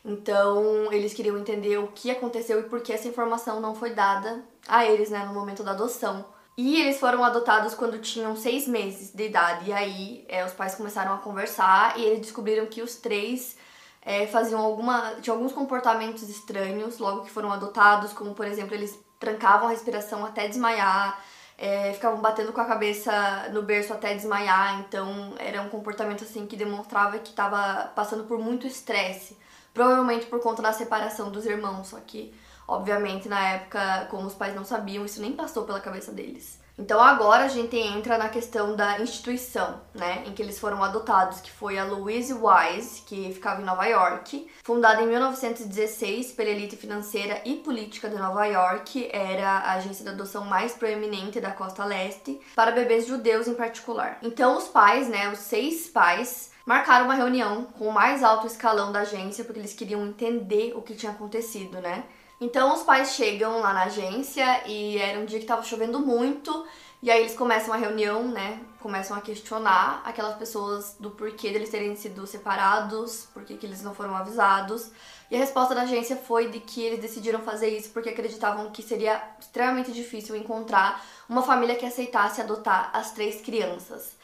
Então, 0.07 0.89
eles 0.93 1.13
queriam 1.13 1.37
entender 1.37 1.77
o 1.77 1.89
que 1.89 2.09
aconteceu 2.09 2.61
e 2.61 2.63
por 2.63 2.79
que 2.79 2.93
essa 2.93 3.09
informação 3.09 3.59
não 3.59 3.75
foi 3.75 3.89
dada 3.89 4.41
a 4.65 4.85
eles, 4.85 5.09
né, 5.09 5.25
no 5.25 5.33
momento 5.33 5.63
da 5.63 5.71
adoção. 5.71 6.25
E 6.55 6.79
eles 6.79 6.97
foram 6.97 7.25
adotados 7.25 7.75
quando 7.75 7.99
tinham 7.99 8.33
seis 8.33 8.65
meses 8.67 9.13
de 9.13 9.25
idade. 9.25 9.69
E 9.69 9.73
aí, 9.73 10.25
é, 10.29 10.45
os 10.45 10.53
pais 10.53 10.75
começaram 10.75 11.13
a 11.13 11.17
conversar 11.17 11.99
e 11.99 12.05
eles 12.05 12.21
descobriram 12.21 12.65
que 12.67 12.81
os 12.81 12.95
três 12.95 13.57
é, 14.01 14.25
faziam 14.27 14.61
alguma, 14.61 15.15
tinham 15.21 15.35
alguns 15.35 15.51
comportamentos 15.51 16.23
estranhos 16.29 16.99
logo 16.99 17.23
que 17.25 17.29
foram 17.29 17.51
adotados, 17.51 18.13
como 18.13 18.33
por 18.33 18.47
exemplo, 18.47 18.73
eles 18.73 18.97
trancavam 19.19 19.67
a 19.67 19.71
respiração 19.71 20.25
até 20.25 20.47
desmaiar, 20.47 21.21
é, 21.57 21.91
ficavam 21.91 22.21
batendo 22.21 22.53
com 22.53 22.61
a 22.61 22.65
cabeça 22.65 23.49
no 23.51 23.61
berço 23.61 23.91
até 23.91 24.13
desmaiar. 24.13 24.79
Então, 24.79 25.35
era 25.37 25.61
um 25.61 25.67
comportamento 25.69 26.23
assim 26.23 26.47
que 26.47 26.55
demonstrava 26.55 27.19
que 27.19 27.31
estava 27.31 27.91
passando 27.93 28.23
por 28.23 28.39
muito 28.39 28.65
estresse. 28.65 29.37
Provavelmente 29.73 30.25
por 30.25 30.39
conta 30.39 30.61
da 30.61 30.73
separação 30.73 31.31
dos 31.31 31.45
irmãos, 31.45 31.87
só 31.87 31.99
que, 31.99 32.33
obviamente, 32.67 33.27
na 33.27 33.41
época, 33.49 34.07
como 34.09 34.27
os 34.27 34.33
pais 34.33 34.55
não 34.55 34.65
sabiam, 34.65 35.05
isso 35.05 35.21
nem 35.21 35.33
passou 35.33 35.63
pela 35.63 35.79
cabeça 35.79 36.11
deles. 36.11 36.59
Então 36.79 37.01
agora 37.01 37.45
a 37.45 37.47
gente 37.47 37.75
entra 37.75 38.19
na 38.19 38.29
questão 38.29 38.75
da 38.75 38.99
instituição, 38.99 39.81
né, 39.95 40.23
em 40.27 40.33
que 40.33 40.43
eles 40.43 40.59
foram 40.59 40.83
adotados, 40.83 41.41
que 41.41 41.49
foi 41.49 41.79
a 41.79 41.83
Louise 41.83 42.31
Wise, 42.31 43.01
que 43.01 43.33
ficava 43.33 43.63
em 43.63 43.65
Nova 43.65 43.85
York, 43.87 44.47
fundada 44.63 45.01
em 45.01 45.07
1916 45.07 46.33
pela 46.33 46.51
elite 46.51 46.75
financeira 46.75 47.41
e 47.43 47.55
política 47.55 48.07
de 48.07 48.17
Nova 48.17 48.45
York, 48.45 49.09
era 49.11 49.49
a 49.49 49.73
agência 49.73 50.03
de 50.03 50.11
adoção 50.11 50.45
mais 50.45 50.73
proeminente 50.73 51.41
da 51.41 51.49
costa 51.49 51.83
leste 51.83 52.39
para 52.55 52.69
bebês 52.69 53.07
judeus 53.07 53.47
em 53.47 53.55
particular. 53.55 54.19
Então 54.21 54.55
os 54.55 54.67
pais, 54.67 55.07
né, 55.09 55.31
os 55.31 55.39
seis 55.39 55.89
pais 55.89 56.51
marcaram 56.67 57.05
uma 57.05 57.13
reunião 57.13 57.63
com 57.77 57.87
o 57.87 57.93
mais 57.93 58.21
alto 58.21 58.45
escalão 58.45 58.91
da 58.91 58.99
agência 58.99 59.45
porque 59.45 59.59
eles 59.59 59.73
queriam 59.73 60.05
entender 60.05 60.73
o 60.75 60.81
que 60.81 60.95
tinha 60.95 61.13
acontecido, 61.13 61.79
né? 61.79 62.03
Então 62.41 62.73
os 62.73 62.83
pais 62.83 63.13
chegam 63.13 63.61
lá 63.61 63.73
na 63.73 63.85
agência 63.85 64.67
e 64.67 64.97
era 64.97 65.17
um 65.17 65.25
dia 65.25 65.39
que 65.39 65.45
estava 65.45 65.63
chovendo 65.63 65.99
muito, 66.01 66.67
e 67.01 67.09
aí 67.09 67.21
eles 67.21 67.35
começam 67.35 67.73
a 67.73 67.77
reunião, 67.77 68.27
né? 68.27 68.59
Começam 68.81 69.15
a 69.15 69.21
questionar 69.21 70.01
aquelas 70.03 70.35
pessoas 70.35 70.97
do 70.99 71.09
porquê 71.09 71.51
deles 71.51 71.69
terem 71.69 71.95
sido 71.95 72.27
separados, 72.27 73.27
por 73.33 73.45
que 73.45 73.57
eles 73.65 73.81
não 73.81 73.95
foram 73.95 74.15
avisados. 74.15 74.91
E 75.31 75.37
a 75.37 75.39
resposta 75.39 75.73
da 75.73 75.83
agência 75.83 76.17
foi 76.17 76.49
de 76.49 76.59
que 76.59 76.83
eles 76.83 76.99
decidiram 76.99 77.39
fazer 77.39 77.69
isso 77.69 77.91
porque 77.91 78.09
acreditavam 78.09 78.71
que 78.71 78.83
seria 78.83 79.23
extremamente 79.39 79.93
difícil 79.93 80.35
encontrar 80.35 81.01
uma 81.29 81.43
família 81.43 81.75
que 81.75 81.85
aceitasse 81.85 82.41
adotar 82.41 82.89
as 82.93 83.11
três 83.11 83.39
crianças. 83.41 84.17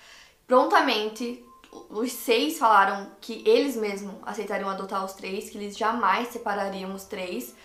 Prontamente, 0.45 1.43
os 1.89 2.11
seis 2.11 2.57
falaram 2.57 3.11
que 3.21 3.43
eles 3.47 3.75
mesmos 3.75 4.15
aceitariam 4.23 4.69
adotar 4.69 5.03
os 5.03 5.13
três, 5.13 5.49
que 5.49 5.57
eles 5.57 5.77
jamais 5.77 6.29
separariam 6.29 6.93
os 6.93 7.05
três 7.05 7.55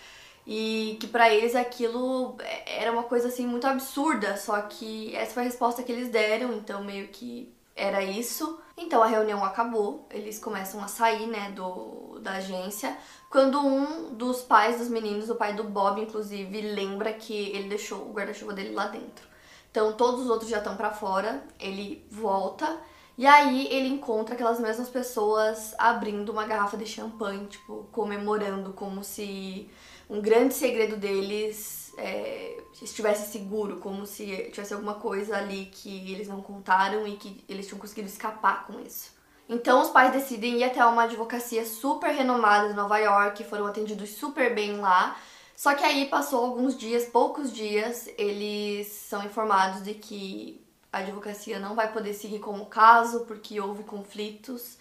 e 0.45 0.97
que 0.99 1.07
para 1.07 1.33
eles 1.33 1.55
aquilo 1.55 2.35
era 2.65 2.91
uma 2.91 3.03
coisa 3.03 3.27
assim 3.27 3.45
muito 3.45 3.67
absurda, 3.67 4.35
só 4.37 4.59
que 4.61 5.15
essa 5.15 5.33
foi 5.33 5.43
a 5.43 5.45
resposta 5.45 5.83
que 5.83 5.91
eles 5.91 6.09
deram, 6.09 6.53
então 6.53 6.83
meio 6.83 7.07
que 7.09 7.53
era 7.75 8.03
isso. 8.03 8.59
Então 8.75 9.03
a 9.03 9.07
reunião 9.07 9.43
acabou, 9.43 10.07
eles 10.09 10.39
começam 10.39 10.83
a 10.83 10.87
sair, 10.87 11.27
né, 11.27 11.51
do 11.51 12.19
da 12.19 12.33
agência, 12.33 12.97
quando 13.29 13.59
um 13.59 14.13
dos 14.13 14.41
pais 14.41 14.77
dos 14.79 14.89
meninos, 14.89 15.29
o 15.29 15.35
pai 15.35 15.53
do 15.53 15.63
Bob 15.63 16.01
inclusive, 16.01 16.61
lembra 16.61 17.13
que 17.13 17.33
ele 17.33 17.69
deixou 17.69 18.09
o 18.09 18.11
guarda-chuva 18.11 18.53
dele 18.53 18.73
lá 18.73 18.87
dentro. 18.87 19.27
Então 19.71 19.93
todos 19.93 20.21
os 20.21 20.29
outros 20.29 20.49
já 20.49 20.57
estão 20.57 20.75
para 20.75 20.91
fora, 20.91 21.43
ele 21.59 22.05
volta 22.09 22.79
e 23.19 23.27
aí 23.27 23.67
ele 23.69 23.89
encontra 23.89 24.33
aquelas 24.33 24.61
mesmas 24.61 24.87
pessoas 24.87 25.75
abrindo 25.77 26.31
uma 26.31 26.45
garrafa 26.45 26.77
de 26.77 26.85
champanhe, 26.85 27.47
tipo, 27.47 27.85
comemorando 27.91 28.71
como 28.71 29.03
se 29.03 29.69
um 30.09 30.21
grande 30.21 30.53
segredo 30.53 30.95
deles 30.95 31.91
é, 31.97 32.63
estivesse 32.81 33.29
seguro, 33.29 33.75
como 33.81 34.05
se 34.05 34.49
tivesse 34.53 34.73
alguma 34.73 34.93
coisa 34.93 35.35
ali 35.35 35.65
que 35.65 36.13
eles 36.13 36.29
não 36.29 36.41
contaram 36.41 37.05
e 37.05 37.17
que 37.17 37.43
eles 37.49 37.67
tinham 37.67 37.77
conseguido 37.77 38.07
escapar 38.07 38.65
com 38.65 38.79
isso. 38.79 39.11
Então 39.49 39.81
os 39.81 39.89
pais 39.89 40.13
decidem 40.13 40.59
ir 40.59 40.63
até 40.63 40.85
uma 40.85 41.03
advocacia 41.03 41.65
super 41.65 42.11
renomada 42.11 42.69
de 42.69 42.73
Nova 42.73 42.99
York, 42.99 43.43
foram 43.43 43.65
atendidos 43.65 44.11
super 44.11 44.55
bem 44.55 44.77
lá. 44.77 45.17
Só 45.57 45.75
que 45.75 45.83
aí 45.83 46.05
passou 46.05 46.45
alguns 46.45 46.77
dias, 46.77 47.03
poucos 47.03 47.51
dias, 47.51 48.07
eles 48.17 48.87
são 48.87 49.21
informados 49.25 49.83
de 49.83 49.93
que 49.93 50.68
a 50.91 50.99
advocacia 50.99 51.59
não 51.59 51.75
vai 51.75 51.91
poder 51.91 52.13
seguir 52.13 52.39
com 52.39 52.59
o 52.59 52.65
caso 52.65 53.21
porque 53.25 53.59
houve 53.59 53.83
conflitos 53.83 54.77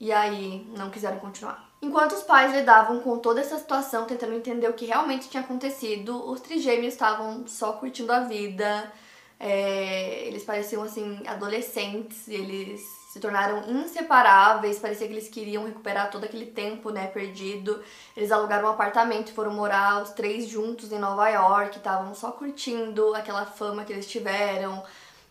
e 0.00 0.12
aí 0.12 0.66
não 0.76 0.90
quiseram 0.90 1.18
continuar. 1.18 1.66
Enquanto 1.80 2.12
os 2.12 2.22
pais 2.22 2.52
lidavam 2.52 3.00
com 3.00 3.18
toda 3.18 3.40
essa 3.40 3.58
situação, 3.58 4.06
tentando 4.06 4.34
entender 4.34 4.68
o 4.68 4.72
que 4.72 4.86
realmente 4.86 5.28
tinha 5.28 5.42
acontecido, 5.42 6.28
os 6.30 6.40
trigêmeos 6.40 6.94
estavam 6.94 7.46
só 7.46 7.72
curtindo 7.72 8.12
a 8.12 8.20
vida. 8.20 8.90
É, 9.38 10.26
eles 10.26 10.42
pareciam 10.44 10.82
assim 10.82 11.22
adolescentes, 11.26 12.26
eles 12.26 12.80
se 13.12 13.20
tornaram 13.20 13.70
inseparáveis, 13.70 14.78
parecia 14.78 15.06
que 15.06 15.12
eles 15.12 15.28
queriam 15.28 15.66
recuperar 15.66 16.10
todo 16.10 16.24
aquele 16.24 16.46
tempo, 16.46 16.90
né, 16.90 17.06
perdido. 17.06 17.82
Eles 18.16 18.32
alugaram 18.32 18.68
um 18.68 18.72
apartamento 18.72 19.32
foram 19.32 19.52
morar 19.52 20.02
os 20.02 20.10
três 20.10 20.48
juntos 20.48 20.90
em 20.90 20.98
Nova 20.98 21.28
York, 21.28 21.76
estavam 21.76 22.14
só 22.14 22.32
curtindo 22.32 23.14
aquela 23.14 23.44
fama 23.44 23.84
que 23.84 23.92
eles 23.92 24.06
tiveram. 24.06 24.82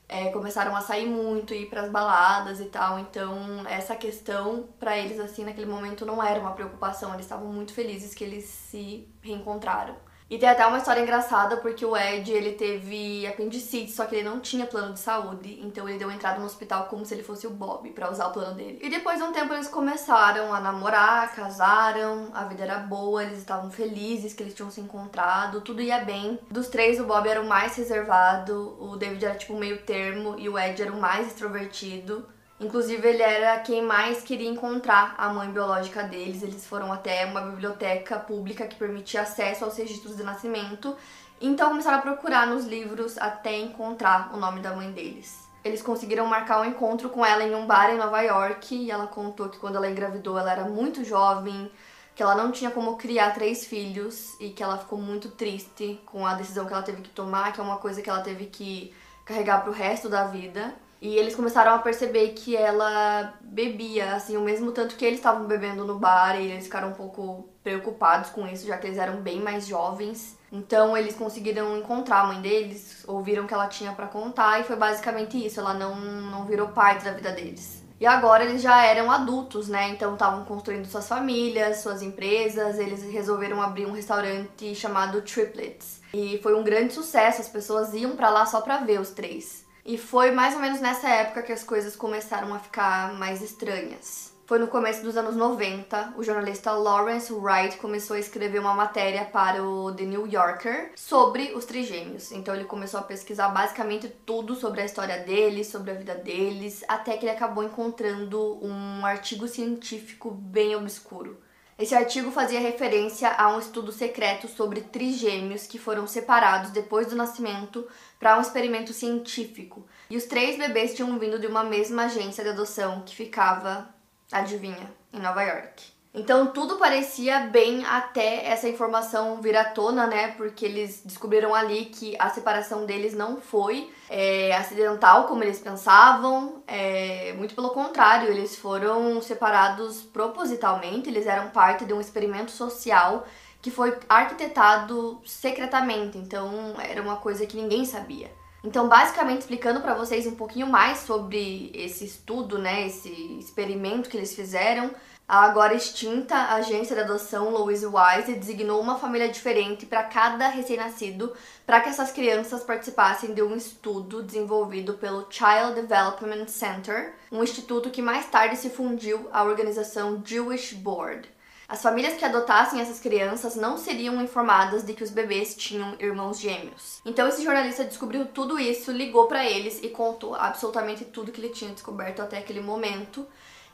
É, 0.07 0.29
começaram 0.31 0.75
a 0.75 0.81
sair 0.81 1.07
muito, 1.07 1.53
ir 1.53 1.67
para 1.69 1.81
as 1.81 1.91
baladas 1.91 2.59
e 2.59 2.65
tal. 2.65 2.99
Então, 2.99 3.65
essa 3.67 3.95
questão 3.95 4.69
para 4.79 4.97
eles 4.97 5.19
assim 5.19 5.43
naquele 5.43 5.65
momento 5.65 6.05
não 6.05 6.21
era 6.23 6.39
uma 6.39 6.53
preocupação, 6.53 7.13
eles 7.13 7.25
estavam 7.25 7.51
muito 7.51 7.73
felizes 7.73 8.13
que 8.13 8.23
eles 8.23 8.45
se 8.45 9.07
reencontraram. 9.21 9.95
E 10.27 10.39
tem 10.39 10.49
até 10.49 10.65
uma 10.65 10.79
história 10.79 11.01
engraçada 11.01 11.57
porque 11.57 11.85
o 11.85 11.95
Ed, 11.95 12.31
ele 12.31 12.53
teve 12.53 13.27
apendicite, 13.27 13.91
só 13.91 14.05
que 14.05 14.15
ele 14.15 14.27
não 14.27 14.39
tinha 14.39 14.65
plano 14.65 14.93
de 14.93 14.99
saúde, 14.99 15.59
então 15.61 15.87
ele 15.87 15.99
deu 15.99 16.09
entrada 16.09 16.39
no 16.39 16.45
hospital 16.45 16.85
como 16.85 17.05
se 17.05 17.13
ele 17.13 17.21
fosse 17.21 17.45
o 17.45 17.51
Bob 17.51 17.91
para 17.91 18.09
usar 18.09 18.27
o 18.27 18.31
plano 18.31 18.55
dele. 18.55 18.79
E 18.81 18.89
depois 18.89 19.19
de 19.19 19.23
um 19.23 19.31
tempo 19.31 19.53
eles 19.53 19.67
começaram 19.67 20.51
a 20.51 20.59
namorar, 20.59 21.33
casaram, 21.35 22.31
a 22.33 22.43
vida 22.45 22.63
era 22.63 22.79
boa, 22.79 23.23
eles 23.23 23.37
estavam 23.37 23.69
felizes 23.69 24.33
que 24.33 24.41
eles 24.41 24.55
tinham 24.55 24.71
se 24.71 24.81
encontrado, 24.81 25.61
tudo 25.61 25.81
ia 25.81 26.03
bem. 26.03 26.39
Dos 26.49 26.69
três, 26.69 26.99
o 26.99 27.05
Bob 27.05 27.27
era 27.27 27.41
o 27.41 27.47
mais 27.47 27.75
reservado, 27.75 28.75
o 28.79 28.97
David 28.97 29.25
era 29.25 29.35
tipo 29.35 29.53
meio 29.55 29.83
termo 29.83 30.39
e 30.39 30.49
o 30.49 30.57
Ed 30.57 30.81
era 30.81 30.91
o 30.91 30.99
mais 30.99 31.27
extrovertido. 31.27 32.27
Inclusive, 32.59 33.05
ele 33.05 33.21
era 33.21 33.59
quem 33.59 33.81
mais 33.81 34.21
queria 34.21 34.49
encontrar 34.49 35.13
a 35.17 35.27
mãe 35.29 35.51
biológica 35.51 36.03
deles. 36.03 36.41
Eles 36.41 36.65
foram 36.65 36.91
até 36.91 37.25
uma 37.25 37.41
biblioteca 37.41 38.17
pública 38.17 38.65
que 38.65 38.75
permitia 38.75 39.21
acesso 39.21 39.65
aos 39.65 39.77
registros 39.77 40.15
de 40.15 40.23
nascimento. 40.23 40.95
Então, 41.41 41.69
começaram 41.69 41.97
a 41.97 42.01
procurar 42.01 42.47
nos 42.47 42.65
livros 42.65 43.17
até 43.17 43.57
encontrar 43.57 44.33
o 44.33 44.37
nome 44.37 44.61
da 44.61 44.73
mãe 44.73 44.89
deles. 44.91 45.45
Eles 45.65 45.81
conseguiram 45.81 46.25
marcar 46.27 46.61
um 46.61 46.65
encontro 46.65 47.09
com 47.09 47.25
ela 47.25 47.43
em 47.43 47.53
um 47.53 47.65
bar 47.65 47.89
em 47.89 47.97
Nova 47.97 48.21
York 48.21 48.73
e 48.73 48.89
ela 48.89 49.07
contou 49.07 49.49
que 49.49 49.57
quando 49.57 49.75
ela 49.75 49.89
engravidou 49.89 50.37
ela 50.37 50.51
era 50.51 50.63
muito 50.63 51.03
jovem, 51.03 51.69
que 52.15 52.23
ela 52.23 52.35
não 52.35 52.51
tinha 52.51 52.71
como 52.71 52.95
criar 52.95 53.33
três 53.33 53.65
filhos 53.65 54.39
e 54.39 54.51
que 54.51 54.63
ela 54.63 54.77
ficou 54.77 54.97
muito 54.97 55.29
triste 55.31 55.99
com 56.05 56.25
a 56.25 56.35
decisão 56.35 56.65
que 56.65 56.73
ela 56.73 56.83
teve 56.83 57.01
que 57.01 57.09
tomar, 57.09 57.51
que 57.51 57.59
é 57.59 57.63
uma 57.63 57.77
coisa 57.77 58.01
que 58.01 58.09
ela 58.09 58.21
teve 58.21 58.45
que 58.45 58.93
carregar 59.25 59.63
pro 59.63 59.73
resto 59.73 60.07
da 60.07 60.25
vida. 60.25 60.73
E 61.01 61.17
eles 61.17 61.35
começaram 61.35 61.75
a 61.75 61.79
perceber 61.79 62.29
que 62.29 62.55
ela 62.55 63.33
bebia, 63.41 64.15
assim, 64.15 64.37
o 64.37 64.41
mesmo 64.41 64.71
tanto 64.71 64.95
que 64.95 65.05
eles 65.05 65.19
estavam 65.19 65.45
bebendo 65.45 65.85
no 65.85 65.99
bar, 65.99 66.39
e 66.39 66.51
eles 66.51 66.65
ficaram 66.65 66.89
um 66.89 66.93
pouco 66.93 67.49
preocupados 67.63 68.29
com 68.29 68.47
isso, 68.47 68.65
já 68.65 68.77
que 68.77 68.87
eles 68.87 68.97
eram 68.97 69.17
bem 69.17 69.39
mais 69.39 69.67
jovens. 69.67 70.37
Então 70.51 70.95
eles 70.95 71.15
conseguiram 71.15 71.77
encontrar 71.77 72.21
a 72.21 72.27
mãe 72.27 72.41
deles, 72.41 73.03
ouviram 73.07 73.45
que 73.45 73.53
ela 73.53 73.67
tinha 73.67 73.91
para 73.91 74.07
contar 74.07 74.61
e 74.61 74.63
foi 74.63 74.75
basicamente 74.75 75.43
isso, 75.43 75.59
ela 75.59 75.73
não, 75.73 75.95
não 75.95 76.45
virou 76.45 76.69
parte 76.69 77.03
da 77.03 77.11
vida 77.11 77.31
deles. 77.31 77.83
E 77.99 78.05
agora 78.05 78.43
eles 78.43 78.61
já 78.61 78.85
eram 78.85 79.09
adultos, 79.09 79.67
né? 79.67 79.89
Então 79.89 80.13
estavam 80.13 80.45
construindo 80.45 80.85
suas 80.85 81.07
famílias, 81.07 81.77
suas 81.77 82.01
empresas, 82.01 82.77
eles 82.77 83.03
resolveram 83.03 83.61
abrir 83.61 83.85
um 83.85 83.93
restaurante 83.93 84.75
chamado 84.75 85.21
Triplets. 85.21 86.01
E 86.13 86.39
foi 86.43 86.55
um 86.55 86.63
grande 86.63 86.93
sucesso, 86.93 87.41
as 87.41 87.49
pessoas 87.49 87.93
iam 87.93 88.15
para 88.15 88.29
lá 88.29 88.45
só 88.45 88.61
para 88.61 88.77
ver 88.77 88.99
os 88.99 89.09
três. 89.09 89.64
E 89.85 89.99
foi 89.99 90.31
mais 90.31 90.55
ou 90.55 90.59
menos 90.59 90.81
nessa 90.81 91.07
época 91.07 91.43
que 91.43 91.51
as 91.51 91.63
coisas 91.63 91.95
começaram 91.95 92.51
a 92.55 92.57
ficar 92.57 93.13
mais 93.13 93.43
estranhas. 93.43 94.33
Foi 94.47 94.57
no 94.57 94.67
começo 94.67 95.03
dos 95.03 95.15
anos 95.15 95.35
90, 95.35 96.15
o 96.17 96.23
jornalista 96.23 96.71
Lawrence 96.71 97.31
Wright 97.31 97.77
começou 97.77 98.15
a 98.15 98.19
escrever 98.19 98.59
uma 98.59 98.73
matéria 98.73 99.25
para 99.25 99.63
o 99.63 99.91
The 99.93 100.05
New 100.05 100.25
Yorker 100.25 100.91
sobre 100.95 101.53
os 101.53 101.65
trigêmeos. 101.65 102.31
Então 102.31 102.55
ele 102.55 102.65
começou 102.65 102.99
a 102.99 103.03
pesquisar 103.03 103.49
basicamente 103.49 104.07
tudo 104.25 104.55
sobre 104.55 104.81
a 104.81 104.85
história 104.85 105.19
deles, 105.19 105.67
sobre 105.67 105.91
a 105.91 105.95
vida 105.95 106.15
deles, 106.15 106.83
até 106.87 107.15
que 107.17 107.25
ele 107.25 107.35
acabou 107.35 107.63
encontrando 107.63 108.59
um 108.63 109.05
artigo 109.05 109.47
científico 109.47 110.31
bem 110.31 110.75
obscuro. 110.75 111.39
Esse 111.77 111.93
artigo 111.93 112.31
fazia 112.31 112.59
referência 112.61 113.29
a 113.33 113.53
um 113.53 113.59
estudo 113.59 113.91
secreto 113.91 114.47
sobre 114.47 114.79
trigêmeos 114.79 115.67
que 115.67 115.77
foram 115.77 116.07
separados 116.07 116.71
depois 116.71 117.07
do 117.07 117.17
nascimento 117.17 117.85
para 118.17 118.37
um 118.37 118.41
experimento 118.41 118.93
científico. 118.93 119.85
E 120.09 120.15
os 120.15 120.23
três 120.23 120.57
bebês 120.57 120.93
tinham 120.93 121.19
vindo 121.19 121.37
de 121.37 121.47
uma 121.47 121.65
mesma 121.65 122.05
agência 122.05 122.45
de 122.45 122.51
adoção 122.51 123.01
que 123.01 123.13
ficava, 123.13 123.93
adivinha, 124.31 124.89
em 125.11 125.19
Nova 125.19 125.43
York. 125.43 125.94
Então 126.15 126.47
tudo 126.47 126.77
parecia 126.77 127.41
bem 127.41 127.85
até 127.85 128.45
essa 128.45 128.69
informação 128.69 129.41
vir 129.41 129.57
à 129.57 129.65
tona, 129.65 130.07
né? 130.07 130.29
Porque 130.29 130.65
eles 130.65 131.01
descobriram 131.03 131.53
ali 131.53 131.85
que 131.85 132.15
a 132.17 132.29
separação 132.29 132.85
deles 132.85 133.13
não 133.13 133.41
foi 133.41 133.91
é, 134.09 134.55
acidental 134.55 135.25
como 135.25 135.43
eles 135.43 135.59
pensavam. 135.59 136.63
É, 136.65 137.33
muito 137.33 137.53
pelo 137.53 137.71
contrário, 137.71 138.29
eles 138.29 138.55
foram 138.55 139.21
separados 139.21 140.03
propositalmente, 140.03 141.09
eles 141.09 141.27
eram 141.27 141.49
parte 141.49 141.83
de 141.83 141.93
um 141.93 141.99
experimento 141.99 142.51
social 142.51 143.27
que 143.61 143.69
foi 143.69 143.97
arquitetado 144.07 145.19
secretamente. 145.25 146.17
Então 146.17 146.75
era 146.79 147.01
uma 147.01 147.17
coisa 147.17 147.45
que 147.45 147.57
ninguém 147.57 147.83
sabia. 147.83 148.31
Então, 148.63 148.89
basicamente, 148.89 149.41
explicando 149.41 149.79
para 149.79 149.93
vocês 149.93 150.25
um 150.25 150.33
pouquinho 150.33 150.65
mais 150.65 150.99
sobre 150.99 151.69
esse 151.71 152.03
estudo, 152.03 152.57
né, 152.57 152.87
esse 152.87 153.09
experimento 153.37 154.09
que 154.09 154.17
eles 154.17 154.33
fizeram, 154.33 154.89
a 155.27 155.43
agora 155.43 155.73
extinta 155.73 156.53
agência 156.53 156.95
de 156.95 157.01
adoção 157.01 157.49
Louise 157.49 157.85
Wise 157.85 158.35
designou 158.35 158.79
uma 158.79 158.99
família 158.99 159.27
diferente 159.27 159.85
para 159.85 160.03
cada 160.03 160.47
recém-nascido 160.49 161.33
para 161.65 161.81
que 161.81 161.89
essas 161.89 162.11
crianças 162.11 162.63
participassem 162.63 163.33
de 163.33 163.41
um 163.41 163.55
estudo 163.55 164.21
desenvolvido 164.21 164.93
pelo 164.93 165.25
Child 165.27 165.81
Development 165.81 166.47
Center, 166.47 167.15
um 167.31 167.43
instituto 167.43 167.89
que 167.89 168.03
mais 168.03 168.27
tarde 168.27 168.55
se 168.55 168.69
fundiu 168.69 169.27
à 169.31 169.43
organização 169.43 170.21
Jewish 170.23 170.75
Board. 170.75 171.27
As 171.67 171.81
famílias 171.81 172.13
que 172.13 172.23
adotassem 172.23 172.79
essas 172.79 172.99
crianças 172.99 173.55
não 173.55 173.75
seriam 173.79 174.21
informadas 174.21 174.83
de 174.83 174.93
que 174.93 175.03
os 175.03 175.09
bebês 175.09 175.55
tinham 175.55 175.95
irmãos 175.99 176.39
gêmeos. 176.39 177.01
Então 177.03 177.27
esse 177.27 177.43
jornalista 177.43 177.83
descobriu 177.83 178.27
tudo 178.27 178.59
isso, 178.59 178.91
ligou 178.91 179.25
para 179.25 179.43
eles 179.43 179.79
e 179.81 179.89
contou 179.89 180.35
absolutamente 180.35 181.03
tudo 181.05 181.31
que 181.31 181.41
ele 181.41 181.49
tinha 181.49 181.73
descoberto 181.73 182.21
até 182.21 182.37
aquele 182.37 182.61
momento. 182.61 183.25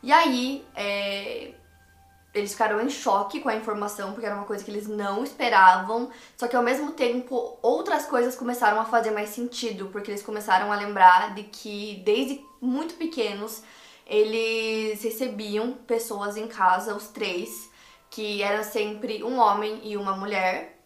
E 0.03 0.12
aí, 0.12 0.65
é, 0.75 1.53
eles 2.34 2.51
ficaram 2.51 2.79
em 2.81 2.89
choque 2.89 3.41
com 3.41 3.50
a 3.50 3.55
informação, 3.55 4.13
porque 4.13 4.25
era 4.25 4.36
uma 4.36 4.46
coisa 4.46 4.63
que 4.63 4.72
eles 4.72 4.88
não 4.88 5.24
esperavam. 5.24 6.10
Só 6.38 6.48
que 6.48 6.55
ao 6.55 6.63
mesmo 6.63 6.93
tempo, 6.93 7.58
outras 7.62 8.05
coisas 8.05 8.36
começaram 8.36 8.79
a 8.79 8.86
fazer 8.86 9.12
mais 9.12 9.29
sentido, 9.29 9.89
porque 9.91 10.12
eles 10.12 10.24
começaram 10.24 10.72
a 10.72 10.75
lembrar 10.75 11.36
de 11.36 11.43
que 11.43 12.01
desde 12.05 12.43
muito 12.62 12.96
pequenos 12.96 13.63
eles 14.08 15.01
recebiam 15.03 15.74
pessoas 15.74 16.38
em 16.38 16.48
casa, 16.48 16.96
os 16.96 17.08
três, 17.08 17.70
que 18.10 18.41
eram 18.41 18.63
sempre 18.63 19.24
um 19.24 19.38
homem 19.38 19.81
e 19.84 19.96
uma 19.96 20.15
mulher, 20.15 20.77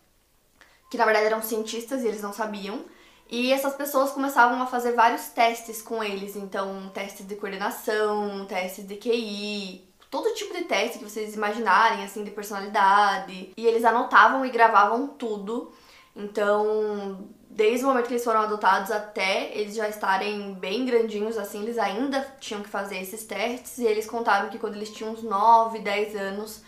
que 0.92 0.98
na 0.98 1.06
verdade 1.06 1.26
eram 1.26 1.42
cientistas 1.42 2.04
e 2.04 2.08
eles 2.08 2.22
não 2.22 2.34
sabiam. 2.34 2.86
E 3.30 3.52
essas 3.52 3.74
pessoas 3.74 4.12
começavam 4.12 4.62
a 4.62 4.68
fazer 4.68 4.92
vários 4.94 5.30
testes 5.30 5.82
com 5.82 6.04
eles, 6.04 6.36
então 6.36 6.90
testes 6.94 7.28
de 7.28 7.36
coordenação, 7.36 8.46
testes 8.46 8.88
de 8.88 8.96
QI, 8.98 9.84
todo 10.12 10.34
tipo 10.34 10.54
de 10.54 10.64
teste 10.64 11.00
que 11.00 11.04
vocês 11.04 11.36
imaginarem, 11.36 12.04
assim, 12.04 12.24
de 12.24 12.32
personalidade. 12.32 13.52
E 13.58 13.66
eles 13.66 13.84
anotavam 13.84 14.46
e 14.46 14.50
gravavam 14.50 15.08
tudo. 15.08 15.72
Então, 16.16 17.28
desde 17.50 17.84
o 17.84 17.90
momento 17.90 18.08
que 18.08 18.14
eles 18.14 18.24
foram 18.24 18.42
adotados 18.42 18.92
até 18.92 19.52
eles 19.58 19.76
já 19.76 19.90
estarem 19.90 20.54
bem 20.54 20.86
grandinhos, 20.86 21.38
assim, 21.38 21.64
eles 21.64 21.78
ainda 21.78 22.22
tinham 22.40 22.62
que 22.62 22.70
fazer 22.70 22.98
esses 22.98 23.26
testes. 23.26 23.78
E 23.80 23.86
eles 23.86 24.06
contaram 24.06 24.50
que 24.50 24.60
quando 24.60 24.76
eles 24.76 24.92
tinham 24.92 25.12
uns 25.12 25.24
9, 25.24 25.80
10 25.80 26.16
anos, 26.16 26.62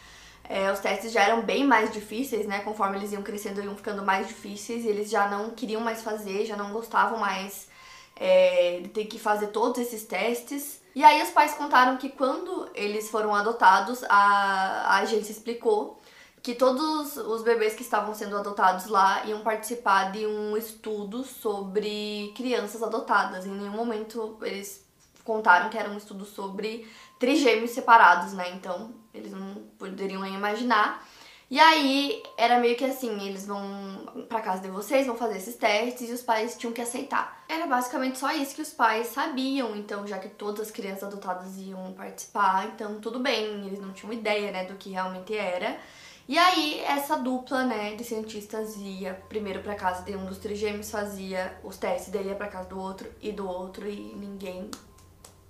é, 0.50 0.72
os 0.72 0.80
testes 0.80 1.12
já 1.12 1.24
eram 1.24 1.42
bem 1.42 1.66
mais 1.66 1.92
difíceis, 1.92 2.46
né? 2.48 2.60
Conforme 2.60 2.98
eles 2.98 3.12
iam 3.12 3.22
crescendo, 3.22 3.62
iam 3.62 3.75
ficando 3.75 4.04
mais 4.04 4.27
difíceis 4.27 4.86
e 4.86 4.88
eles 4.88 5.10
já 5.10 5.27
não 5.27 5.50
queriam 5.50 5.82
mais 5.82 6.01
fazer, 6.01 6.46
já 6.46 6.56
não 6.56 6.72
gostavam 6.72 7.20
mais 7.20 7.68
é, 8.16 8.80
de 8.82 8.89
ter 8.89 9.06
que 9.06 9.20
fazer 9.20 9.48
todos 9.48 9.80
esses 9.80 10.04
testes. 10.06 10.82
E 10.96 11.04
aí 11.04 11.22
os 11.22 11.30
pais 11.30 11.54
contaram 11.54 11.98
que 11.98 12.10
quando 12.10 12.70
eles 12.74 13.10
foram 13.10 13.36
adotados, 13.36 14.04
a, 14.06 14.88
a 14.88 14.98
agência 15.00 15.32
explicou 15.32 16.00
que 16.42 16.56
todos 16.56 17.18
os 17.18 17.44
bebês 17.44 17.75
que 17.75 17.82
estavam 17.82 18.16
sendo 18.16 18.38
adotados 18.38 18.86
lá 18.86 19.25
iam 19.25 19.42
participar 19.42 20.13
de 20.13 20.25
um 20.25 20.56
estudo 20.56 21.25
sobre 21.25 22.32
crianças 22.38 22.82
adotadas. 22.82 23.46
Em 23.46 23.51
nenhum 23.51 23.74
momento 23.74 24.38
eles 24.42 24.86
contaram 25.25 25.70
que 25.70 25.77
era 25.77 25.89
um 25.89 25.98
estudo 25.98 26.24
sobre 26.24 26.88
trigêmeos 27.20 27.72
separados, 27.72 28.32
né? 28.32 28.50
Então 28.56 28.92
eles 29.18 29.32
não 29.32 29.56
poderiam 29.78 30.22
nem 30.22 30.36
imaginar. 30.36 31.06
E 31.50 31.60
aí 31.62 32.22
era 32.38 32.60
meio 32.60 32.76
que 32.76 32.84
assim, 32.84 33.26
eles 33.26 33.46
vão 33.48 34.26
para 34.28 34.42
casa 34.42 34.62
de 34.62 34.68
vocês, 34.68 35.08
vão 35.08 35.16
fazer 35.16 35.38
esses 35.38 35.56
testes 35.56 36.10
e 36.10 36.14
os 36.14 36.22
pais 36.22 36.58
tinham 36.58 36.74
que 36.74 36.82
aceitar. 36.82 37.42
Era 37.48 37.66
basicamente 37.66 38.18
só 38.18 38.34
isso 38.34 38.54
que 38.54 38.62
os 38.62 38.72
pais 38.72 39.08
sabiam, 39.08 39.74
então 39.74 40.06
já 40.06 40.20
que 40.20 40.28
todas 40.28 40.68
as 40.68 40.72
crianças 40.72 41.06
adotadas 41.06 41.58
iam 41.58 41.94
participar, 41.94 42.66
então 42.74 43.00
tudo 43.00 43.20
bem, 43.20 43.66
eles 43.66 43.80
não 43.80 43.94
tinham 43.94 44.12
ideia, 44.12 44.52
né, 44.52 44.66
do 44.66 44.76
que 44.76 44.90
realmente 44.90 45.38
era. 45.38 45.80
E 46.28 46.38
aí 46.38 46.82
essa 46.82 47.16
dupla, 47.16 47.64
né, 47.64 47.96
de 47.96 48.04
cientistas 48.04 48.76
ia 48.76 49.14
primeiro 49.30 49.62
para 49.62 49.74
casa 49.74 50.04
de 50.04 50.18
um 50.18 50.26
dos 50.26 50.40
trigêmeos, 50.40 50.92
fazia 50.92 51.58
os 51.64 51.78
testes, 51.78 52.12
daí 52.12 52.28
ia 52.28 52.36
para 52.36 52.48
casa 52.48 52.68
do 52.68 52.78
outro 52.78 53.10
e 53.22 53.32
do 53.32 53.48
outro 53.48 53.88
e 53.88 54.14
ninguém 54.16 54.70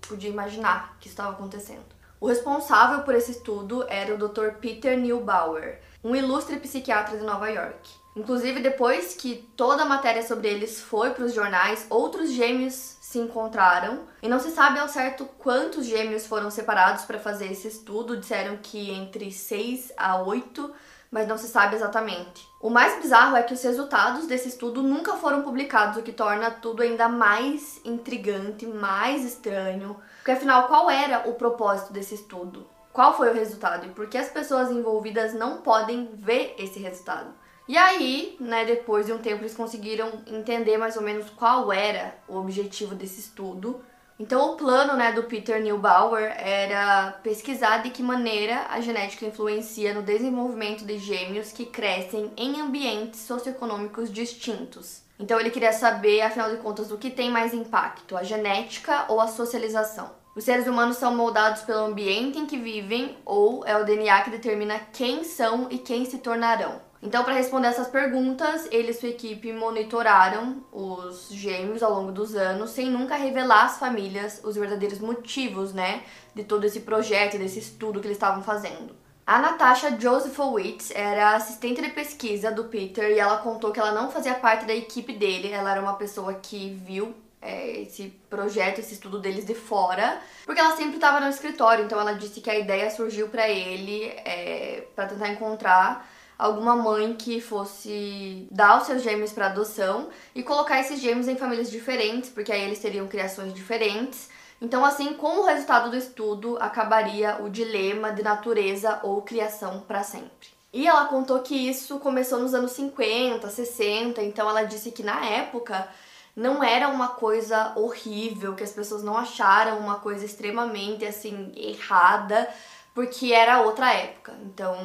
podia 0.07 0.29
imaginar 0.29 0.95
que 0.99 1.07
estava 1.07 1.31
acontecendo. 1.31 1.96
O 2.19 2.27
responsável 2.27 3.03
por 3.03 3.13
esse 3.13 3.31
estudo 3.31 3.85
era 3.87 4.13
o 4.13 4.17
Dr. 4.17 4.53
Peter 4.59 4.97
Neubauer, 4.97 5.79
um 6.03 6.15
ilustre 6.15 6.57
psiquiatra 6.57 7.17
de 7.17 7.23
Nova 7.23 7.47
York. 7.49 7.89
Inclusive, 8.15 8.59
depois 8.59 9.13
que 9.13 9.47
toda 9.55 9.83
a 9.83 9.85
matéria 9.85 10.23
sobre 10.23 10.47
eles 10.47 10.81
foi 10.81 11.11
para 11.11 11.25
os 11.25 11.33
jornais, 11.33 11.85
outros 11.89 12.31
gêmeos 12.31 12.97
se 12.99 13.19
encontraram 13.19 14.07
e 14.23 14.27
não 14.27 14.39
se 14.39 14.49
sabe 14.49 14.79
ao 14.79 14.89
certo 14.89 15.25
quantos 15.37 15.85
gêmeos 15.85 16.25
foram 16.25 16.49
separados 16.49 17.05
para 17.05 17.19
fazer 17.19 17.51
esse 17.51 17.67
estudo. 17.67 18.17
Disseram 18.17 18.57
que 18.57 18.89
entre 18.91 19.31
6 19.31 19.93
a 19.95 20.19
8 20.23 20.73
mas 21.11 21.27
não 21.27 21.37
se 21.37 21.47
sabe 21.47 21.75
exatamente. 21.75 22.47
O 22.61 22.69
mais 22.69 23.01
bizarro 23.01 23.37
é 23.37 23.43
que 23.43 23.53
os 23.53 23.63
resultados 23.63 24.27
desse 24.27 24.49
estudo 24.49 24.83
nunca 24.83 25.13
foram 25.13 25.41
publicados, 25.41 25.97
o 25.97 26.03
que 26.03 26.11
torna 26.11 26.51
tudo 26.51 26.83
ainda 26.83 27.07
mais 27.07 27.79
intrigante, 27.85 28.65
mais 28.65 29.23
estranho. 29.23 29.95
Porque 30.27 30.39
afinal, 30.39 30.67
qual 30.67 30.89
era 30.89 31.29
o 31.29 31.35
propósito 31.35 31.93
desse 31.93 32.15
estudo? 32.15 32.67
Qual 32.91 33.15
foi 33.15 33.29
o 33.29 33.33
resultado? 33.33 33.85
E 33.85 33.91
por 33.91 34.09
que 34.09 34.17
as 34.17 34.27
pessoas 34.27 34.69
envolvidas 34.69 35.33
não 35.33 35.61
podem 35.61 36.09
ver 36.15 36.53
esse 36.59 36.81
resultado? 36.81 37.33
E 37.65 37.77
aí, 37.77 38.35
né, 38.37 38.65
depois 38.65 39.05
de 39.05 39.13
um 39.13 39.19
tempo, 39.19 39.43
eles 39.43 39.55
conseguiram 39.55 40.21
entender 40.27 40.77
mais 40.77 40.97
ou 40.97 41.01
menos 41.01 41.29
qual 41.29 41.71
era 41.71 42.13
o 42.27 42.35
objetivo 42.35 42.93
desse 42.93 43.21
estudo. 43.21 43.81
Então, 44.19 44.51
o 44.51 44.57
plano 44.57 44.97
né, 44.97 45.13
do 45.13 45.23
Peter 45.23 45.63
Neubauer 45.63 46.35
era 46.37 47.13
pesquisar 47.23 47.77
de 47.77 47.91
que 47.91 48.03
maneira 48.03 48.65
a 48.69 48.81
genética 48.81 49.25
influencia 49.25 49.93
no 49.93 50.01
desenvolvimento 50.01 50.83
de 50.83 50.97
gêmeos 50.97 51.53
que 51.53 51.65
crescem 51.65 52.33
em 52.35 52.59
ambientes 52.59 53.21
socioeconômicos 53.21 54.11
distintos. 54.11 55.06
Então, 55.19 55.39
ele 55.39 55.49
queria 55.49 55.73
saber, 55.73 56.21
afinal 56.21 56.49
de 56.51 56.57
contas, 56.57 56.91
o 56.91 56.97
que 56.97 57.09
tem 57.09 57.29
mais 57.29 57.53
impacto, 57.53 58.15
a 58.15 58.23
genética 58.23 59.05
ou 59.07 59.19
a 59.19 59.27
socialização. 59.27 60.11
Os 60.35 60.43
seres 60.43 60.67
humanos 60.67 60.97
são 60.97 61.15
moldados 61.15 61.63
pelo 61.63 61.85
ambiente 61.85 62.37
em 62.37 62.45
que 62.45 62.59
vivem 62.59 63.17
ou 63.25 63.65
é 63.65 63.75
o 63.75 63.83
DNA 63.83 64.21
que 64.21 64.29
determina 64.29 64.79
quem 64.93 65.23
são 65.23 65.67
e 65.71 65.79
quem 65.79 66.05
se 66.05 66.19
tornarão. 66.19 66.79
Então, 67.01 67.23
para 67.23 67.33
responder 67.33 67.67
essas 67.67 67.87
perguntas, 67.87 68.67
ele 68.71 68.89
e 68.89 68.93
sua 68.93 69.09
equipe 69.09 69.53
monitoraram 69.53 70.63
os 70.71 71.29
gêmeos 71.29 71.83
ao 71.83 71.93
longo 71.93 72.11
dos 72.11 72.35
anos, 72.35 72.71
sem 72.71 72.89
nunca 72.89 73.15
revelar 73.15 73.65
às 73.65 73.77
famílias 73.77 74.41
os 74.43 74.55
verdadeiros 74.55 74.99
motivos, 74.99 75.73
né, 75.73 76.03
de 76.33 76.43
todo 76.43 76.65
esse 76.65 76.81
projeto, 76.81 77.37
desse 77.37 77.59
estudo 77.59 77.99
que 77.99 78.07
eles 78.07 78.17
estavam 78.17 78.41
fazendo. 78.41 78.95
A 79.27 79.39
Natasha 79.39 79.93
Josephowitz 79.99 80.89
era 80.91 81.35
assistente 81.35 81.81
de 81.81 81.89
pesquisa 81.89 82.49
do 82.49 82.63
Peter 82.63 83.11
e 83.11 83.19
ela 83.19 83.39
contou 83.39 83.73
que 83.73 83.79
ela 83.79 83.91
não 83.91 84.09
fazia 84.09 84.33
parte 84.35 84.63
da 84.63 84.73
equipe 84.73 85.11
dele, 85.11 85.51
ela 85.51 85.69
era 85.69 85.81
uma 85.81 85.95
pessoa 85.95 86.35
que 86.35 86.69
viu 86.69 87.13
é, 87.41 87.81
esse 87.81 88.07
projeto, 88.29 88.79
esse 88.79 88.93
estudo 88.93 89.19
deles 89.19 89.45
de 89.45 89.53
fora, 89.53 90.21
porque 90.45 90.61
ela 90.61 90.77
sempre 90.77 90.95
estava 90.95 91.19
no 91.19 91.27
escritório, 91.27 91.83
então 91.83 91.99
ela 91.99 92.13
disse 92.13 92.39
que 92.39 92.49
a 92.49 92.57
ideia 92.57 92.89
surgiu 92.89 93.27
para 93.27 93.49
ele 93.49 94.05
é, 94.05 94.87
para 94.95 95.07
tentar 95.07 95.27
encontrar 95.27 96.09
alguma 96.39 96.77
mãe 96.77 97.13
que 97.13 97.41
fosse 97.41 98.47
dar 98.49 98.77
os 98.77 98.85
seus 98.85 99.03
gêmeos 99.03 99.33
para 99.33 99.47
adoção 99.47 100.07
e 100.33 100.41
colocar 100.41 100.79
esses 100.79 101.01
gêmeos 101.01 101.27
em 101.27 101.35
famílias 101.35 101.69
diferentes, 101.69 102.29
porque 102.29 102.53
aí 102.53 102.61
eles 102.61 102.79
teriam 102.79 103.05
criações 103.09 103.53
diferentes. 103.53 104.29
Então, 104.61 104.83
assim, 104.83 105.13
com 105.13 105.39
o 105.39 105.45
resultado 105.45 105.91
do 105.91 105.97
estudo, 105.97 106.57
acabaria 106.59 107.37
o 107.43 107.49
dilema 107.49 108.11
de 108.11 108.23
natureza 108.23 108.99
ou 109.03 109.21
criação 109.21 109.81
para 109.81 110.03
sempre. 110.03 110.49
E 110.73 110.87
ela 110.87 111.05
contou 111.05 111.39
que 111.39 111.55
isso 111.55 111.99
começou 111.99 112.39
nos 112.39 112.53
anos 112.53 112.71
50, 112.71 113.49
60, 113.49 114.21
então 114.23 114.49
ela 114.49 114.63
disse 114.63 114.91
que 114.91 115.03
na 115.03 115.25
época 115.25 115.87
não 116.35 116.63
era 116.63 116.89
uma 116.89 117.09
coisa 117.09 117.73
horrível, 117.75 118.55
que 118.55 118.63
as 118.63 118.71
pessoas 118.71 119.03
não 119.03 119.17
acharam 119.17 119.79
uma 119.79 119.99
coisa 119.99 120.25
extremamente 120.25 121.05
assim 121.05 121.51
errada, 121.55 122.47
porque 122.93 123.33
era 123.33 123.61
outra 123.61 123.93
época. 123.93 124.37
Então 124.43 124.75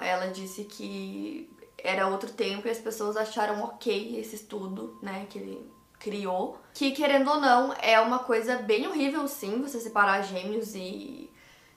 ela 0.00 0.26
disse 0.26 0.64
que 0.64 1.50
era 1.78 2.06
outro 2.06 2.30
tempo 2.30 2.68
e 2.68 2.70
as 2.70 2.78
pessoas 2.78 3.16
acharam 3.16 3.62
ok 3.62 4.18
esse 4.20 4.36
estudo, 4.36 4.98
né, 5.02 5.26
que 5.30 5.38
ele 5.38 5.72
criou. 6.00 6.58
Que 6.74 6.90
querendo 6.90 7.30
ou 7.30 7.40
não, 7.40 7.72
é 7.80 8.00
uma 8.00 8.20
coisa 8.20 8.56
bem 8.56 8.88
horrível 8.88 9.28
sim, 9.28 9.62
você 9.62 9.78
separar 9.78 10.22
gêmeos 10.22 10.74
e, 10.74 11.30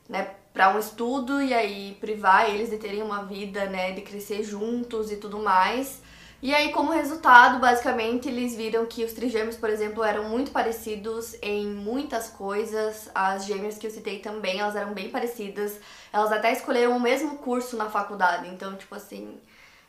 né, 0.10 0.36
para 0.54 0.74
um 0.76 0.80
estudo 0.80 1.42
e 1.42 1.54
aí 1.54 1.98
privar 2.00 2.50
eles 2.50 2.70
de 2.70 2.78
terem 2.78 3.04
uma 3.04 3.24
vida, 3.26 3.66
né, 3.66 3.92
de 3.92 4.02
crescer 4.02 4.44
juntos 4.44 5.12
e 5.12 5.18
tudo 5.18 5.40
mais. 5.40 6.02
E 6.42 6.54
aí, 6.54 6.74
como 6.74 6.92
resultado, 6.92 7.58
basicamente, 7.58 8.28
eles 8.28 8.54
viram 8.54 8.86
que 8.86 9.06
os 9.06 9.14
trigêmeos, 9.14 9.56
por 9.56 9.70
exemplo, 9.70 10.04
eram 10.04 10.28
muito 10.28 10.52
parecidos 10.52 11.36
em 11.42 11.68
muitas 11.68 12.28
coisas. 12.30 13.10
As 13.16 13.46
gêmeas 13.46 13.78
que 13.78 13.88
eu 13.88 13.92
citei 13.92 14.20
também, 14.20 14.60
elas 14.60 14.76
eram 14.76 14.94
bem 14.94 15.10
parecidas. 15.10 15.80
Elas 16.12 16.34
até 16.34 16.52
escolheram 16.52 16.98
o 16.98 17.00
mesmo 17.00 17.38
curso 17.38 17.78
na 17.78 17.90
faculdade. 17.90 18.50
Então, 18.50 18.76
tipo 18.76 18.94
assim, 18.94 19.40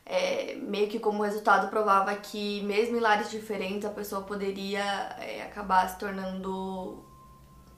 é, 0.05 0.55
meio 0.61 0.87
que 0.87 0.99
como 0.99 1.23
resultado 1.23 1.69
provava 1.69 2.13
que 2.15 2.61
mesmo 2.63 2.97
em 2.97 2.99
lares 2.99 3.31
diferentes 3.31 3.85
a 3.85 3.89
pessoa 3.89 4.21
poderia 4.21 4.83
é, 5.19 5.41
acabar 5.41 5.89
se 5.89 5.97
tornando 5.97 7.03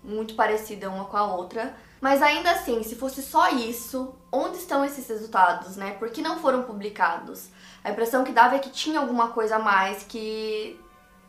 muito 0.04 0.36
parecida 0.36 0.90
uma 0.90 1.06
com 1.06 1.18
a 1.18 1.36
outra. 1.36 1.76
Mas 2.00 2.22
ainda 2.22 2.52
assim, 2.52 2.84
se 2.84 2.96
fosse 2.96 3.24
só 3.24 3.50
isso, 3.50 4.14
onde 4.32 4.58
estão 4.58 4.86
esses 4.86 5.08
resultados, 5.08 5.76
né? 5.76 5.92
Por 5.98 6.10
que 6.12 6.22
não 6.22 6.40
foram 6.40 6.64
publicados? 6.64 7.50
A 7.84 7.90
impressão 7.90 8.24
que 8.24 8.32
dava 8.32 8.56
é 8.56 8.60
que 8.60 8.70
tinha 8.70 9.00
alguma 9.00 9.30
coisa 9.30 9.56
a 9.56 9.60
mais 9.60 10.04
que 10.04 10.80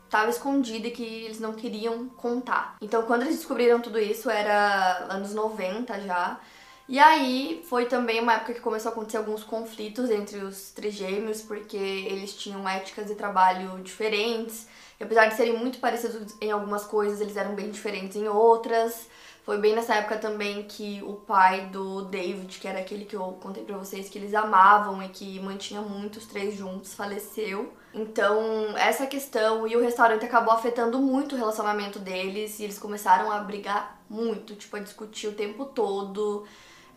estava 0.04 0.30
escondida 0.30 0.88
e 0.88 0.90
que 0.90 1.02
eles 1.02 1.40
não 1.40 1.52
queriam 1.52 2.08
contar. 2.08 2.76
Então, 2.80 3.02
quando 3.02 3.22
eles 3.22 3.36
descobriram 3.36 3.80
tudo 3.80 3.98
isso, 3.98 4.28
era 4.28 5.06
anos 5.08 5.32
90 5.32 6.00
já. 6.00 6.38
E 6.88 6.98
aí 6.98 7.62
foi 7.68 7.84
também 7.84 8.18
uma 8.18 8.32
época 8.34 8.54
que 8.54 8.60
começou 8.60 8.88
a 8.88 8.92
acontecer 8.92 9.18
alguns 9.18 9.44
conflitos 9.44 10.10
entre 10.10 10.38
os 10.38 10.70
trigêmeos, 10.70 11.42
porque 11.42 11.76
eles 11.76 12.32
tinham 12.32 12.66
éticas 12.66 13.06
de 13.06 13.14
trabalho 13.14 13.78
diferentes. 13.82 14.66
E 14.98 15.04
apesar 15.04 15.26
de 15.26 15.34
serem 15.34 15.58
muito 15.58 15.78
parecidos 15.80 16.34
em 16.40 16.50
algumas 16.50 16.84
coisas, 16.84 17.20
eles 17.20 17.36
eram 17.36 17.54
bem 17.54 17.70
diferentes 17.70 18.16
em 18.16 18.26
outras. 18.26 19.06
Foi 19.44 19.58
bem 19.58 19.74
nessa 19.74 19.94
época 19.94 20.16
também 20.16 20.62
que 20.64 21.02
o 21.02 21.14
pai 21.14 21.66
do 21.66 22.02
David, 22.02 22.58
que 22.58 22.66
era 22.66 22.80
aquele 22.80 23.04
que 23.04 23.16
eu 23.16 23.38
contei 23.40 23.64
pra 23.64 23.76
vocês 23.76 24.08
que 24.08 24.18
eles 24.18 24.34
amavam 24.34 25.02
e 25.02 25.08
que 25.08 25.38
mantinha 25.40 25.82
muito 25.82 26.16
os 26.16 26.26
três 26.26 26.54
juntos, 26.54 26.94
faleceu. 26.94 27.72
Então, 27.92 28.76
essa 28.76 29.06
questão 29.06 29.66
e 29.66 29.76
o 29.76 29.80
restaurante 29.80 30.24
acabou 30.24 30.52
afetando 30.52 30.98
muito 30.98 31.34
o 31.34 31.38
relacionamento 31.38 31.98
deles 31.98 32.58
e 32.58 32.64
eles 32.64 32.78
começaram 32.78 33.30
a 33.30 33.40
brigar 33.40 34.00
muito, 34.08 34.54
tipo, 34.54 34.76
a 34.76 34.80
discutir 34.80 35.28
o 35.28 35.34
tempo 35.34 35.66
todo. 35.66 36.46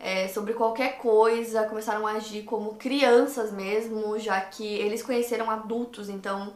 É, 0.04 0.28
sobre 0.28 0.54
qualquer 0.54 0.98
coisa, 0.98 1.64
começaram 1.66 2.08
a 2.08 2.14
agir 2.14 2.42
como 2.42 2.74
crianças 2.74 3.52
mesmo, 3.52 4.18
já 4.18 4.42
que 4.42 4.66
eles 4.66 5.04
conheceram 5.04 5.48
adultos, 5.48 6.10
então 6.10 6.56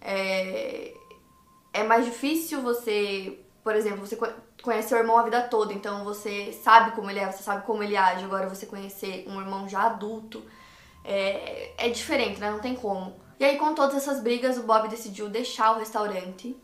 é, 0.00 0.94
é 1.72 1.82
mais 1.82 2.04
difícil 2.04 2.62
você, 2.62 3.40
por 3.64 3.74
exemplo, 3.74 4.06
você 4.06 4.16
conhece 4.62 4.88
seu 4.88 4.98
irmão 4.98 5.18
a 5.18 5.24
vida 5.24 5.42
toda, 5.42 5.72
então 5.72 6.04
você 6.04 6.52
sabe 6.52 6.92
como 6.92 7.10
ele 7.10 7.18
é, 7.18 7.30
você 7.30 7.42
sabe 7.42 7.66
como 7.66 7.82
ele 7.82 7.96
age. 7.96 8.24
Agora 8.24 8.48
você 8.48 8.66
conhecer 8.66 9.24
um 9.26 9.40
irmão 9.40 9.68
já 9.68 9.82
adulto 9.82 10.44
é, 11.04 11.72
é 11.76 11.88
diferente, 11.88 12.38
né? 12.40 12.50
Não 12.50 12.60
tem 12.60 12.76
como. 12.76 13.16
E 13.38 13.44
aí, 13.44 13.58
com 13.58 13.74
todas 13.74 13.96
essas 13.96 14.20
brigas, 14.20 14.58
o 14.58 14.62
Bob 14.62 14.88
decidiu 14.88 15.28
deixar 15.28 15.72
o 15.72 15.78
restaurante, 15.78 16.56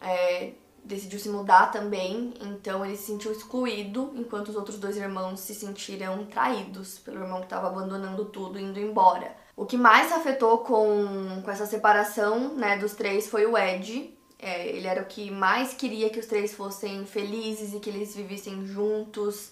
é, 0.00 0.52
decidiu 0.84 1.18
se 1.18 1.28
mudar 1.28 1.72
também, 1.72 2.34
então 2.40 2.84
ele 2.84 2.96
se 2.96 3.06
sentiu 3.06 3.32
excluído, 3.32 4.12
enquanto 4.14 4.48
os 4.48 4.56
outros 4.56 4.78
dois 4.78 4.96
irmãos 4.96 5.40
se 5.40 5.54
sentiram 5.54 6.26
traídos 6.26 6.98
pelo 6.98 7.20
irmão 7.20 7.38
que 7.38 7.46
estava 7.46 7.68
abandonando 7.68 8.26
tudo, 8.26 8.58
indo 8.58 8.78
embora. 8.78 9.34
O 9.56 9.64
que 9.64 9.76
mais 9.76 10.12
afetou 10.12 10.58
com, 10.58 11.40
com 11.42 11.50
essa 11.50 11.64
separação 11.64 12.54
né, 12.54 12.76
dos 12.76 12.92
três 12.92 13.28
foi 13.28 13.46
o 13.46 13.56
Ed, 13.56 14.14
é, 14.38 14.68
ele 14.68 14.86
era 14.86 15.00
o 15.00 15.06
que 15.06 15.30
mais 15.30 15.72
queria 15.72 16.10
que 16.10 16.20
os 16.20 16.26
três 16.26 16.52
fossem 16.52 17.06
felizes 17.06 17.72
e 17.72 17.80
que 17.80 17.88
eles 17.88 18.14
vivessem 18.14 18.66
juntos. 18.66 19.50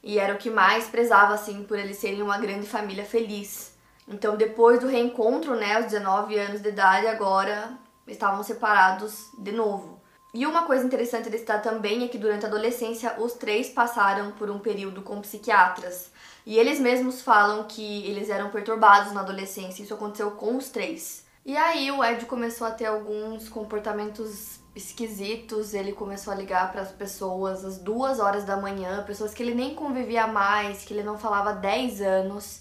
E 0.00 0.16
era 0.18 0.32
o 0.32 0.38
que 0.38 0.48
mais 0.48 0.86
prezava, 0.86 1.34
assim, 1.34 1.64
por 1.64 1.76
eles 1.76 1.96
serem 1.96 2.22
uma 2.22 2.38
grande 2.38 2.66
família 2.66 3.04
feliz. 3.04 3.76
Então, 4.06 4.36
depois 4.36 4.78
do 4.78 4.86
reencontro, 4.86 5.56
né, 5.56 5.74
aos 5.74 5.86
19 5.86 6.38
anos 6.38 6.62
de 6.62 6.68
idade, 6.68 7.08
agora 7.08 7.76
estavam 8.06 8.42
separados 8.44 9.28
de 9.36 9.50
novo. 9.50 10.00
E 10.34 10.46
uma 10.46 10.64
coisa 10.64 10.84
interessante 10.84 11.30
de 11.30 11.38
citar 11.38 11.62
também 11.62 12.04
é 12.04 12.08
que 12.08 12.18
durante 12.18 12.44
a 12.44 12.48
adolescência 12.48 13.14
os 13.18 13.32
três 13.32 13.70
passaram 13.70 14.32
por 14.32 14.50
um 14.50 14.58
período 14.58 15.00
com 15.00 15.20
psiquiatras. 15.22 16.10
E 16.44 16.58
eles 16.58 16.78
mesmos 16.78 17.22
falam 17.22 17.64
que 17.64 18.06
eles 18.06 18.28
eram 18.28 18.50
perturbados 18.50 19.12
na 19.12 19.20
adolescência, 19.20 19.82
isso 19.82 19.94
aconteceu 19.94 20.30
com 20.32 20.56
os 20.56 20.68
três. 20.68 21.26
E 21.46 21.56
aí 21.56 21.90
o 21.90 22.04
Ed 22.04 22.26
começou 22.26 22.66
a 22.66 22.70
ter 22.70 22.84
alguns 22.84 23.48
comportamentos 23.48 24.60
esquisitos, 24.76 25.72
ele 25.72 25.92
começou 25.92 26.32
a 26.32 26.36
ligar 26.36 26.70
para 26.70 26.82
as 26.82 26.92
pessoas 26.92 27.64
às 27.64 27.78
duas 27.78 28.20
horas 28.20 28.44
da 28.44 28.56
manhã, 28.56 29.02
pessoas 29.04 29.32
que 29.32 29.42
ele 29.42 29.54
nem 29.54 29.74
convivia 29.74 30.26
mais, 30.26 30.84
que 30.84 30.92
ele 30.92 31.02
não 31.02 31.18
falava 31.18 31.50
há 31.50 31.54
10 31.54 32.02
anos. 32.02 32.60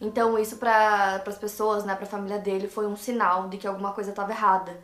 Então 0.00 0.38
isso 0.38 0.56
para 0.56 1.22
as 1.26 1.36
pessoas, 1.36 1.84
né, 1.84 1.96
para 1.96 2.04
a 2.04 2.08
família 2.08 2.38
dele 2.38 2.68
foi 2.68 2.86
um 2.86 2.96
sinal 2.96 3.48
de 3.48 3.58
que 3.58 3.66
alguma 3.66 3.92
coisa 3.92 4.10
estava 4.10 4.30
errada. 4.30 4.78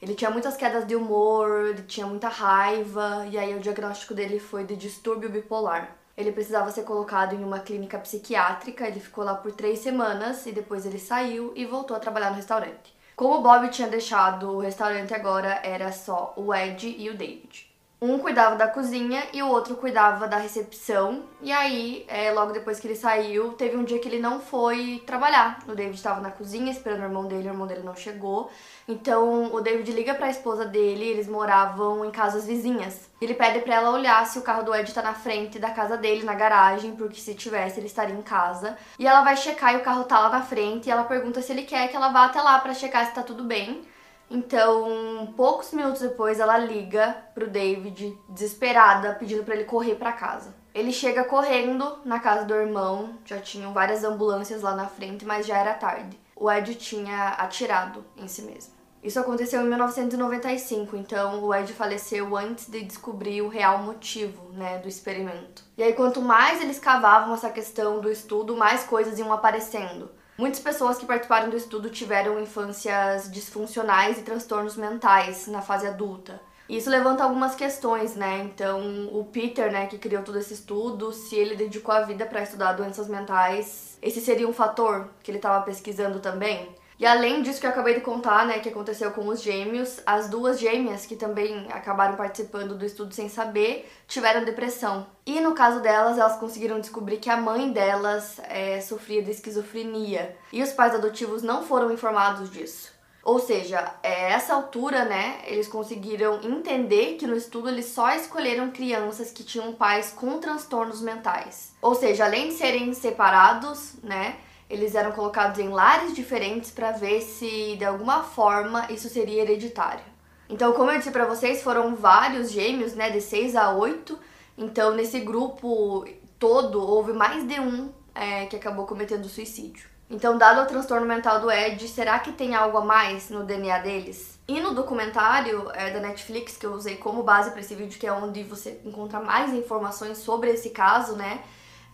Ele 0.00 0.14
tinha 0.14 0.30
muitas 0.30 0.56
quedas 0.56 0.86
de 0.86 0.96
humor, 0.96 1.66
ele 1.66 1.82
tinha 1.82 2.06
muita 2.06 2.28
raiva, 2.28 3.26
e 3.30 3.36
aí 3.36 3.54
o 3.54 3.60
diagnóstico 3.60 4.14
dele 4.14 4.40
foi 4.40 4.64
de 4.64 4.74
distúrbio 4.74 5.28
bipolar. 5.28 5.94
Ele 6.16 6.32
precisava 6.32 6.70
ser 6.70 6.84
colocado 6.84 7.34
em 7.34 7.44
uma 7.44 7.60
clínica 7.60 7.98
psiquiátrica, 7.98 8.86
ele 8.86 8.98
ficou 8.98 9.24
lá 9.24 9.34
por 9.34 9.52
três 9.52 9.78
semanas 9.80 10.46
e 10.46 10.52
depois 10.52 10.86
ele 10.86 10.98
saiu 10.98 11.52
e 11.54 11.66
voltou 11.66 11.96
a 11.96 12.00
trabalhar 12.00 12.30
no 12.30 12.36
restaurante. 12.36 12.94
Como 13.14 13.36
o 13.36 13.42
Bob 13.42 13.68
tinha 13.68 13.88
deixado 13.88 14.50
o 14.50 14.60
restaurante 14.60 15.12
agora, 15.12 15.60
era 15.62 15.92
só 15.92 16.32
o 16.36 16.54
Ed 16.54 16.94
e 16.98 17.10
o 17.10 17.16
David. 17.16 17.69
Um 18.02 18.18
cuidava 18.18 18.56
da 18.56 18.66
cozinha 18.66 19.22
e 19.30 19.42
o 19.42 19.48
outro 19.48 19.76
cuidava 19.76 20.26
da 20.26 20.38
recepção. 20.38 21.24
E 21.42 21.52
aí, 21.52 22.06
é, 22.08 22.32
logo 22.32 22.50
depois 22.50 22.80
que 22.80 22.86
ele 22.86 22.96
saiu, 22.96 23.52
teve 23.52 23.76
um 23.76 23.84
dia 23.84 23.98
que 23.98 24.08
ele 24.08 24.18
não 24.18 24.40
foi 24.40 25.02
trabalhar. 25.06 25.58
O 25.68 25.74
David 25.74 25.96
estava 25.96 26.18
na 26.18 26.30
cozinha 26.30 26.72
esperando 26.72 27.00
o 27.00 27.04
irmão 27.04 27.26
dele, 27.26 27.48
o 27.48 27.52
irmão 27.52 27.66
dele 27.66 27.82
não 27.82 27.94
chegou. 27.94 28.50
Então, 28.88 29.54
o 29.54 29.60
David 29.60 29.92
liga 29.92 30.14
para 30.14 30.28
a 30.28 30.30
esposa 30.30 30.64
dele, 30.64 31.04
eles 31.04 31.28
moravam 31.28 32.02
em 32.02 32.10
casas 32.10 32.46
vizinhas. 32.46 33.10
Ele 33.20 33.34
pede 33.34 33.60
para 33.60 33.74
ela 33.74 33.90
olhar 33.90 34.26
se 34.26 34.38
o 34.38 34.42
carro 34.42 34.62
do 34.62 34.74
Ed 34.74 34.90
tá 34.94 35.02
na 35.02 35.12
frente 35.12 35.58
da 35.58 35.70
casa 35.70 35.98
dele, 35.98 36.24
na 36.24 36.34
garagem, 36.34 36.96
porque 36.96 37.20
se 37.20 37.34
tivesse 37.34 37.78
ele 37.78 37.86
estaria 37.86 38.14
em 38.14 38.22
casa. 38.22 38.78
E 38.98 39.06
ela 39.06 39.20
vai 39.20 39.36
checar 39.36 39.74
e 39.74 39.76
o 39.76 39.82
carro 39.82 40.04
tá 40.04 40.18
lá 40.18 40.30
na 40.30 40.42
frente 40.42 40.86
e 40.86 40.90
ela 40.90 41.04
pergunta 41.04 41.42
se 41.42 41.52
ele 41.52 41.64
quer 41.64 41.88
que 41.88 41.96
ela 41.96 42.08
vá 42.08 42.24
até 42.24 42.40
lá 42.40 42.58
para 42.60 42.72
checar 42.72 43.04
se 43.04 43.12
tá 43.12 43.22
tudo 43.22 43.44
bem. 43.44 43.82
Então, 44.30 45.34
poucos 45.36 45.72
minutos 45.72 46.00
depois, 46.00 46.38
ela 46.38 46.56
liga 46.56 47.16
pro 47.34 47.50
David, 47.50 48.16
desesperada, 48.28 49.14
pedindo 49.14 49.42
para 49.42 49.56
ele 49.56 49.64
correr 49.64 49.96
para 49.96 50.12
casa. 50.12 50.54
Ele 50.72 50.92
chega 50.92 51.24
correndo 51.24 51.98
na 52.04 52.20
casa 52.20 52.44
do 52.44 52.54
irmão, 52.54 53.18
já 53.24 53.40
tinham 53.40 53.72
várias 53.72 54.04
ambulâncias 54.04 54.62
lá 54.62 54.76
na 54.76 54.86
frente, 54.86 55.24
mas 55.24 55.46
já 55.46 55.58
era 55.58 55.74
tarde. 55.74 56.16
O 56.36 56.48
Ed 56.48 56.76
tinha 56.76 57.30
atirado 57.30 58.04
em 58.16 58.28
si 58.28 58.42
mesmo. 58.42 58.72
Isso 59.02 59.18
aconteceu 59.18 59.62
em 59.62 59.68
1995, 59.68 60.94
então 60.94 61.42
o 61.42 61.54
Ed 61.54 61.72
faleceu 61.72 62.36
antes 62.36 62.68
de 62.68 62.82
descobrir 62.82 63.40
o 63.40 63.48
real 63.48 63.78
motivo, 63.78 64.52
né, 64.52 64.78
do 64.78 64.88
experimento. 64.88 65.64
E 65.76 65.82
aí 65.82 65.94
quanto 65.94 66.20
mais 66.20 66.60
eles 66.60 66.78
cavavam 66.78 67.34
essa 67.34 67.48
questão 67.48 67.98
do 67.98 68.10
estudo, 68.10 68.56
mais 68.56 68.84
coisas 68.84 69.18
iam 69.18 69.32
aparecendo. 69.32 70.10
Muitas 70.40 70.60
pessoas 70.60 70.96
que 70.96 71.04
participaram 71.04 71.50
do 71.50 71.56
estudo 71.58 71.90
tiveram 71.90 72.40
infâncias 72.40 73.30
disfuncionais 73.30 74.16
e 74.16 74.22
transtornos 74.22 74.74
mentais 74.74 75.46
na 75.48 75.60
fase 75.60 75.86
adulta. 75.86 76.40
Isso 76.66 76.88
levanta 76.88 77.22
algumas 77.22 77.54
questões, 77.54 78.16
né? 78.16 78.38
Então, 78.38 79.10
o 79.12 79.22
Peter, 79.26 79.70
né, 79.70 79.86
que 79.86 79.98
criou 79.98 80.22
todo 80.22 80.38
esse 80.38 80.54
estudo, 80.54 81.12
se 81.12 81.36
ele 81.36 81.56
dedicou 81.56 81.94
a 81.94 82.00
vida 82.00 82.24
para 82.24 82.40
estudar 82.40 82.72
doenças 82.72 83.06
mentais, 83.06 83.98
esse 84.00 84.18
seria 84.22 84.48
um 84.48 84.52
fator 84.54 85.10
que 85.22 85.30
ele 85.30 85.36
estava 85.36 85.62
pesquisando 85.62 86.20
também? 86.20 86.74
E 87.00 87.06
além 87.06 87.40
disso 87.40 87.58
que 87.58 87.64
eu 87.66 87.70
acabei 87.70 87.94
de 87.94 88.02
contar, 88.02 88.44
né, 88.44 88.58
que 88.58 88.68
aconteceu 88.68 89.10
com 89.10 89.26
os 89.26 89.40
gêmeos, 89.40 90.00
as 90.04 90.28
duas 90.28 90.60
gêmeas 90.60 91.06
que 91.06 91.16
também 91.16 91.66
acabaram 91.72 92.14
participando 92.14 92.76
do 92.76 92.84
estudo 92.84 93.14
sem 93.14 93.26
saber 93.26 93.90
tiveram 94.06 94.44
depressão. 94.44 95.06
E 95.24 95.40
no 95.40 95.54
caso 95.54 95.80
delas, 95.80 96.18
elas 96.18 96.36
conseguiram 96.36 96.78
descobrir 96.78 97.16
que 97.16 97.30
a 97.30 97.38
mãe 97.38 97.72
delas 97.72 98.38
é, 98.44 98.82
sofria 98.82 99.22
de 99.22 99.30
esquizofrenia. 99.30 100.36
E 100.52 100.62
os 100.62 100.72
pais 100.72 100.94
adotivos 100.94 101.42
não 101.42 101.62
foram 101.62 101.90
informados 101.90 102.50
disso. 102.50 102.92
Ou 103.22 103.38
seja, 103.38 103.94
é, 104.02 104.32
essa 104.32 104.52
altura, 104.52 105.06
né, 105.06 105.40
eles 105.46 105.68
conseguiram 105.68 106.40
entender 106.42 107.16
que 107.16 107.26
no 107.26 107.34
estudo 107.34 107.70
eles 107.70 107.86
só 107.86 108.10
escolheram 108.14 108.70
crianças 108.70 109.30
que 109.30 109.42
tinham 109.42 109.72
pais 109.72 110.10
com 110.10 110.38
transtornos 110.38 111.00
mentais. 111.00 111.72
Ou 111.80 111.94
seja, 111.94 112.26
além 112.26 112.48
de 112.48 112.54
serem 112.54 112.92
separados, 112.92 113.94
né, 114.02 114.36
eles 114.70 114.94
eram 114.94 115.10
colocados 115.10 115.58
em 115.58 115.68
lares 115.68 116.14
diferentes 116.14 116.70
para 116.70 116.92
ver 116.92 117.20
se 117.20 117.76
de 117.76 117.84
alguma 117.84 118.22
forma 118.22 118.86
isso 118.90 119.08
seria 119.08 119.42
hereditário. 119.42 120.04
Então, 120.48 120.72
como 120.72 120.90
eu 120.90 120.98
disse 120.98 121.10
para 121.10 121.26
vocês, 121.26 121.62
foram 121.62 121.94
vários 121.94 122.50
gêmeos, 122.50 122.94
né, 122.94 123.10
de 123.10 123.20
6 123.20 123.56
a 123.56 123.72
8. 123.72 124.18
Então, 124.56 124.92
nesse 124.92 125.20
grupo 125.20 126.04
todo, 126.38 126.80
houve 126.80 127.12
mais 127.12 127.46
de 127.46 127.60
um 127.60 127.92
é, 128.14 128.46
que 128.46 128.56
acabou 128.56 128.86
cometendo 128.86 129.28
suicídio. 129.28 129.88
Então, 130.08 130.36
dado 130.36 130.62
o 130.62 130.66
transtorno 130.66 131.06
mental 131.06 131.40
do 131.40 131.50
Ed, 131.50 131.86
será 131.86 132.18
que 132.18 132.32
tem 132.32 132.56
algo 132.56 132.78
a 132.78 132.84
mais 132.84 133.30
no 133.30 133.44
DNA 133.44 133.78
deles? 133.78 134.40
E 134.48 134.60
no 134.60 134.74
documentário 134.74 135.70
é, 135.72 135.90
da 135.90 136.00
Netflix, 136.00 136.56
que 136.56 136.66
eu 136.66 136.72
usei 136.72 136.96
como 136.96 137.22
base 137.22 137.52
para 137.52 137.60
esse 137.60 137.76
vídeo, 137.76 137.98
que 137.98 138.06
é 138.06 138.12
onde 138.12 138.42
você 138.42 138.80
encontra 138.84 139.20
mais 139.20 139.52
informações 139.54 140.18
sobre 140.18 140.50
esse 140.50 140.70
caso, 140.70 141.14
né? 141.14 141.44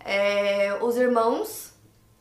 É, 0.03 0.79
os 0.81 0.97
irmãos 0.97 1.76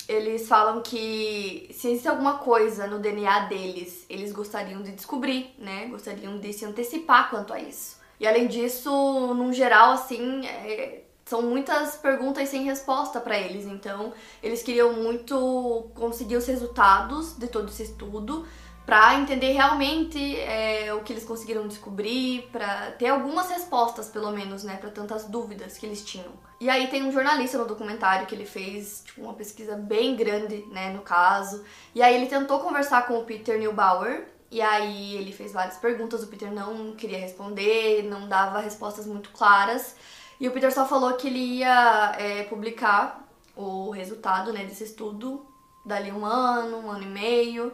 eles 0.08 0.48
falam 0.48 0.82
que 0.82 1.70
se 1.74 1.90
existe 1.90 2.08
alguma 2.08 2.38
coisa 2.38 2.88
no 2.88 3.00
DNA 3.00 3.42
deles, 3.48 4.06
eles 4.10 4.32
gostariam 4.32 4.82
de 4.82 4.92
descobrir, 4.92 5.54
né? 5.58 5.88
Gostariam 5.88 6.38
de 6.38 6.54
se 6.54 6.66
antecipar 6.66 7.30
quanto 7.30 7.54
a 7.54 7.60
isso. 7.60 7.98
E 8.20 8.28
além 8.28 8.48
disso, 8.48 8.90
num 9.34 9.52
geral, 9.52 9.92
assim, 9.92 10.46
é, 10.46 11.02
são 11.26 11.42
muitas 11.42 11.98
perguntas 11.98 12.48
sem 12.50 12.64
resposta 12.64 13.20
para 13.20 13.38
eles. 13.38 13.66
Então, 13.66 14.14
eles 14.42 14.62
queriam 14.62 14.94
muito 14.94 15.90
conseguir 15.96 16.38
os 16.38 16.46
resultados 16.46 17.38
de 17.38 17.48
todo 17.48 17.70
esse 17.70 17.84
estudo 17.84 18.46
para 18.86 19.16
entender 19.16 19.52
realmente 19.54 20.40
é, 20.40 20.94
o 20.94 21.02
que 21.02 21.12
eles 21.12 21.26
conseguiram 21.26 21.68
descobrir, 21.68 22.48
para 22.52 22.92
ter 22.92 23.08
algumas 23.08 23.50
respostas, 23.50 24.10
pelo 24.10 24.32
menos, 24.32 24.64
né, 24.64 24.78
para 24.78 24.92
tantas 24.92 25.26
dúvidas 25.26 25.78
que 25.78 25.86
eles 25.86 26.06
tinham. 26.06 26.32
E 26.62 26.70
aí 26.70 26.88
tem 26.88 27.04
um 27.04 27.12
jornalista 27.12 27.58
no 27.58 27.66
documentário 27.66 28.28
que 28.28 28.36
ele 28.36 28.46
fez 28.46 29.02
tipo, 29.06 29.22
uma 29.22 29.34
pesquisa 29.34 29.76
bem 29.76 30.16
grande, 30.16 30.64
né, 30.68 30.92
no 30.92 31.02
caso. 31.02 31.66
E 31.96 32.02
aí 32.02 32.14
ele 32.16 32.28
tentou 32.28 32.60
conversar 32.60 33.08
com 33.08 33.18
o 33.18 33.24
Peter 33.24 33.58
Neubauer, 33.58 34.28
e 34.52 34.62
aí 34.62 35.16
ele 35.16 35.34
fez 35.34 35.52
várias 35.52 35.78
perguntas, 35.78 36.24
o 36.24 36.28
Peter 36.28 36.52
não 36.52 36.96
queria 36.96 37.18
responder, 37.18 38.04
não 38.04 38.28
dava 38.28 38.60
respostas 38.60 39.08
muito 39.08 39.32
claras. 39.32 39.96
E 40.40 40.48
o 40.48 40.52
Peter 40.52 40.72
só 40.72 40.88
falou 40.88 41.14
que 41.14 41.28
ele 41.28 41.40
ia 41.40 42.16
é, 42.20 42.44
publicar 42.44 43.28
o 43.56 43.90
resultado 43.90 44.54
né, 44.54 44.64
desse 44.64 44.84
estudo 44.84 45.46
dali 45.86 46.12
um 46.12 46.26
ano, 46.26 46.78
um 46.78 46.92
ano 46.92 47.04
e 47.04 47.08
meio. 47.08 47.74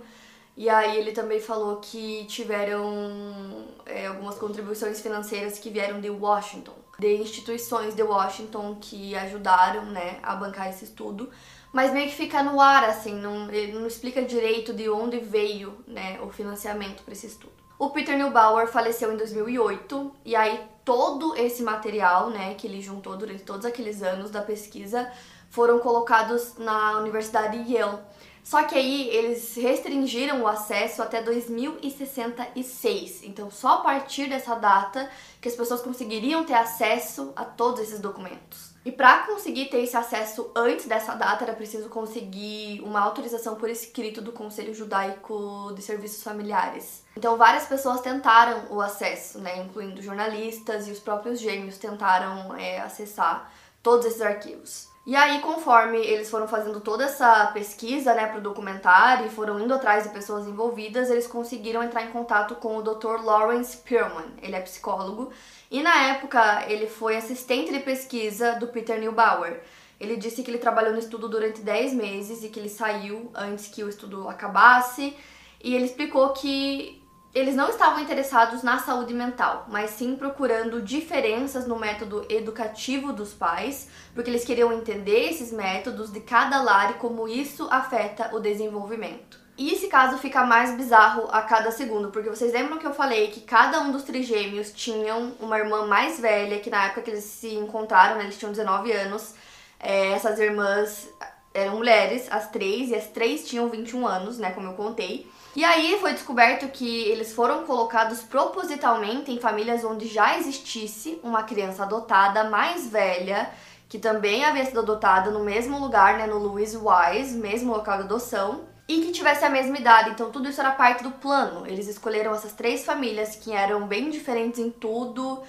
E 0.56 0.70
aí 0.70 0.98
ele 0.98 1.12
também 1.12 1.40
falou 1.40 1.78
que 1.78 2.26
tiveram 2.26 3.66
é, 3.86 4.08
algumas 4.08 4.36
contribuições 4.36 5.00
financeiras 5.00 5.58
que 5.58 5.70
vieram 5.70 6.02
de 6.02 6.10
Washington, 6.10 6.74
de 7.00 7.16
instituições 7.16 7.96
de 7.96 8.04
Washington 8.04 8.78
que 8.80 9.16
ajudaram, 9.16 9.86
né, 9.86 10.20
a 10.22 10.36
bancar 10.36 10.70
esse 10.70 10.86
estudo. 10.86 11.30
Mas 11.72 11.94
meio 11.94 12.10
que 12.10 12.16
fica 12.16 12.44
no 12.44 12.60
ar, 12.60 12.84
assim, 12.84 13.14
não, 13.14 13.50
ele 13.50 13.72
não 13.72 13.88
explica 13.88 14.22
direito 14.22 14.74
de 14.74 14.90
onde 14.90 15.20
veio, 15.20 15.78
né, 15.88 16.20
o 16.22 16.30
financiamento 16.30 17.02
para 17.04 17.14
esse 17.14 17.28
estudo. 17.28 17.54
O 17.80 17.90
Peter 17.90 18.18
Neubauer 18.18 18.68
faleceu 18.68 19.12
em 19.12 19.18
2008 19.18 20.12
e 20.26 20.36
aí 20.36 20.62
todo 20.86 21.36
esse 21.36 21.64
material, 21.64 22.30
né, 22.30 22.54
que 22.56 22.68
ele 22.68 22.82
juntou 22.82 23.16
durante 23.18 23.44
todos 23.44 23.66
aqueles 23.66 24.04
anos 24.04 24.30
da 24.30 24.42
pesquisa 24.42 25.12
foram 25.50 25.80
colocados 25.80 26.58
na 26.58 26.98
Universidade 27.00 27.58
Yale. 27.58 28.00
Só 28.43 28.63
que 28.63 28.75
aí 28.75 29.08
eles 29.10 29.56
restringiram 29.56 30.41
o 30.41 30.47
acesso 30.47 31.01
até 31.01 31.21
2066. 31.21 33.23
Então, 33.23 33.49
só 33.51 33.75
a 33.75 33.82
partir 33.82 34.27
dessa 34.27 34.56
data 34.56 35.10
que 35.39 35.47
as 35.47 35.56
pessoas 35.56 35.82
conseguiriam 35.82 36.43
ter 36.43 36.56
acesso 36.56 37.32
a 37.36 37.45
todos 37.45 37.80
esses 37.82 37.99
documentos. 37.99 38.71
E 38.84 38.91
para 38.91 39.27
conseguir 39.27 39.67
ter 39.67 39.84
esse 39.84 39.95
acesso 39.95 40.49
antes 40.56 40.88
dessa 40.88 41.13
data, 41.13 41.43
era 41.43 41.54
preciso 41.54 41.88
conseguir 41.88 42.82
uma 42.82 42.99
autorização 42.99 43.56
por 43.56 43.69
escrito 43.69 44.23
do 44.23 44.32
Conselho 44.32 44.73
Judaico 44.73 45.71
de 45.75 45.84
Serviços 45.84 46.23
Familiares. 46.23 47.04
Então, 47.15 47.38
várias 47.38 47.67
pessoas 47.67 48.01
tentaram 48.01 48.65
o 48.71 48.82
acesso, 48.82 49.38
né, 49.38 49.60
incluindo 49.60 50.01
jornalistas 50.01 50.88
e 50.88 50.91
os 50.91 50.99
próprios 50.99 51.39
gêmeos 51.39 51.77
tentaram 51.77 52.56
é, 52.56 52.82
acessar 52.82 53.54
todos 53.84 54.08
esses 54.08 54.21
arquivos. 54.21 54.90
E 55.04 55.16
aí, 55.16 55.40
conforme 55.42 55.98
eles 55.98 56.30
foram 56.30 56.48
fazendo 56.48 56.80
toda 56.80 57.06
essa 57.06 57.48
pesquisa, 57.48 58.14
né, 58.14 58.28
pro 58.28 58.40
documentário 58.40 59.26
e 59.26 59.30
foram 59.30 59.60
indo 59.60 59.74
atrás 59.74 60.04
de 60.04 60.10
pessoas 60.10 60.48
envolvidas, 60.48 61.10
eles 61.10 61.26
conseguiram 61.26 61.82
entrar 61.82 62.04
em 62.04 62.12
contato 62.12 62.54
com 62.56 62.78
o 62.78 62.84
Dr. 62.84 63.24
Lawrence 63.24 63.78
Perlman. 63.78 64.32
Ele 64.42 64.56
é 64.56 64.62
psicólogo 64.62 65.32
e 65.72 65.82
na 65.82 66.10
época 66.10 66.66
ele 66.68 66.86
foi 66.86 67.18
assistente 67.18 67.72
de 67.72 67.80
pesquisa 67.80 68.54
do 68.60 68.68
Peter 68.68 69.00
Neubauer. 69.00 69.62
Ele 70.00 70.16
disse 70.18 70.44
que 70.44 70.52
ele 70.52 70.60
trabalhou 70.60 70.94
no 70.94 71.00
estudo 71.00 71.28
durante 71.28 71.62
10 71.62 71.94
meses 71.94 72.44
e 72.44 72.50
que 72.50 72.60
ele 72.60 72.70
saiu 72.70 73.32
antes 73.34 73.68
que 73.68 73.84
o 73.84 73.90
estudo 73.90 74.30
acabasse. 74.30 75.16
E 75.64 75.76
ele 75.76 75.86
explicou 75.86 76.30
que 76.34 77.01
eles 77.34 77.56
não 77.56 77.70
estavam 77.70 78.02
interessados 78.02 78.62
na 78.62 78.80
saúde 78.80 79.13
mental, 79.13 79.65
mas 79.70 79.91
sim 79.91 80.15
procurando 80.15 80.82
diferenças 80.82 81.65
no 81.65 81.80
método 81.80 82.26
educativo 82.30 83.13
dos 83.13 83.34
pais, 83.34 83.88
porque 84.13 84.30
eles 84.30 84.44
queriam 84.44 84.74
entender 84.74 85.30
esses 85.30 85.52
métodos 85.52 86.12
de 86.12 86.20
cada 86.20 86.62
lar 86.62 86.91
e 86.91 86.94
como 86.96 87.28
isso 87.28 87.67
afeta 87.72 88.36
o 88.36 88.39
desenvolvimento. 88.39 89.39
E 89.58 89.74
esse 89.74 89.88
caso 89.88 90.17
fica 90.17 90.44
mais 90.44 90.76
bizarro 90.76 91.30
a 91.32 91.41
cada 91.41 91.72
segundo, 91.72 92.10
porque 92.10 92.30
vocês 92.30 92.52
lembram 92.52 92.78
que 92.78 92.88
eu 92.88 92.94
falei 92.94 93.28
que 93.28 93.41
cada 93.41 93.80
um 93.82 93.91
dos 93.91 94.04
trigêmeos 94.04 94.72
tinham 94.72 95.34
uma 95.39 95.58
irmã 95.58 95.86
mais 95.86 96.20
velha, 96.20 96.60
que 96.60 96.70
na 96.70 96.86
época 96.86 97.04
que 97.04 97.12
eles 97.12 97.24
se 97.24 97.54
encontraram, 97.54 98.17
né, 98.17 98.24
eles 98.24 98.38
tinham 98.38 98.52
19 98.52 98.91
anos, 98.91 99.36
é, 99.80 100.12
essas 100.12 100.39
irmãs 100.39 101.08
eram 101.54 101.78
mulheres, 101.78 102.28
as 102.32 102.50
três, 102.50 102.89
e 102.89 102.96
as 102.96 103.08
três 103.08 103.48
tinham 103.48 103.70
21 103.70 104.08
anos, 104.08 104.38
né, 104.38 104.52
como 104.52 104.67
eu 104.67 104.74
contei. 104.74 105.30
E 105.54 105.66
aí 105.66 105.98
foi 106.00 106.14
descoberto 106.14 106.70
que 106.70 107.04
eles 107.10 107.34
foram 107.34 107.66
colocados 107.66 108.22
propositalmente 108.22 109.32
em 109.32 109.40
famílias 109.40 109.84
onde 109.84 110.08
já 110.08 110.38
existisse 110.38 111.20
uma 111.22 111.44
criança 111.44 111.84
adotada 111.84 112.46
mais 112.46 112.88
velha, 112.88 113.50
que 113.90 114.00
também 114.00 114.46
havia 114.46 114.64
sido 114.64 114.80
adotada 114.80 115.30
no 115.30 115.44
mesmo 115.44 115.78
lugar, 115.78 116.18
né, 116.18 116.26
no 116.26 116.38
Louis 116.38 116.74
Wise, 116.74 117.38
mesmo 117.38 117.74
local 117.74 117.98
de 117.98 118.04
adoção, 118.04 118.62
e 118.88 119.02
que 119.02 119.12
tivesse 119.12 119.44
a 119.44 119.50
mesma 119.50 119.78
idade. 119.78 120.12
Então 120.12 120.32
tudo 120.32 120.50
isso 120.50 120.62
era 120.62 120.72
parte 120.72 121.04
do 121.04 121.12
plano. 121.12 121.68
Eles 121.68 121.90
escolheram 121.90 122.34
essas 122.34 122.54
três 122.54 122.86
famílias 122.86 123.36
que 123.36 123.52
eram 123.52 123.86
bem 123.88 124.10
diferentes 124.10 124.60
em 124.60 124.72
tudo, 124.72 125.44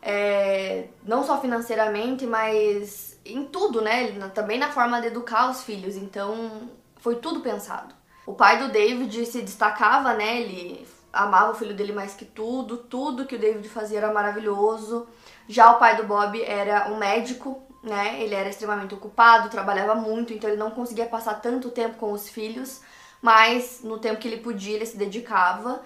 é, 0.00 0.86
não 1.02 1.24
só 1.24 1.40
financeiramente, 1.40 2.24
mas 2.26 3.18
em 3.24 3.44
tudo, 3.44 3.80
né? 3.80 4.12
Também 4.32 4.58
na 4.58 4.70
forma 4.70 5.00
de 5.00 5.08
educar 5.08 5.50
os 5.50 5.64
filhos. 5.64 5.96
Então 5.96 6.70
foi 6.98 7.16
tudo 7.16 7.40
pensado. 7.40 7.97
O 8.28 8.34
pai 8.34 8.58
do 8.58 8.68
David 8.68 9.24
se 9.24 9.40
destacava, 9.40 10.12
né? 10.12 10.42
Ele 10.42 10.86
amava 11.10 11.52
o 11.52 11.54
filho 11.54 11.74
dele 11.74 11.94
mais 11.94 12.12
que 12.12 12.26
tudo, 12.26 12.76
tudo 12.76 13.24
que 13.24 13.36
o 13.36 13.38
David 13.38 13.66
fazia 13.70 13.96
era 13.96 14.12
maravilhoso. 14.12 15.08
Já 15.48 15.72
o 15.72 15.78
pai 15.78 15.96
do 15.96 16.04
Bob 16.04 16.38
era 16.42 16.90
um 16.92 16.98
médico, 16.98 17.62
né? 17.82 18.20
Ele 18.20 18.34
era 18.34 18.50
extremamente 18.50 18.92
ocupado, 18.92 19.48
trabalhava 19.48 19.94
muito, 19.94 20.34
então 20.34 20.50
ele 20.50 20.58
não 20.58 20.70
conseguia 20.70 21.06
passar 21.06 21.40
tanto 21.40 21.70
tempo 21.70 21.96
com 21.96 22.12
os 22.12 22.28
filhos, 22.28 22.82
mas 23.22 23.80
no 23.82 23.98
tempo 23.98 24.20
que 24.20 24.28
ele 24.28 24.42
podia, 24.42 24.76
ele 24.76 24.84
se 24.84 24.98
dedicava. 24.98 25.80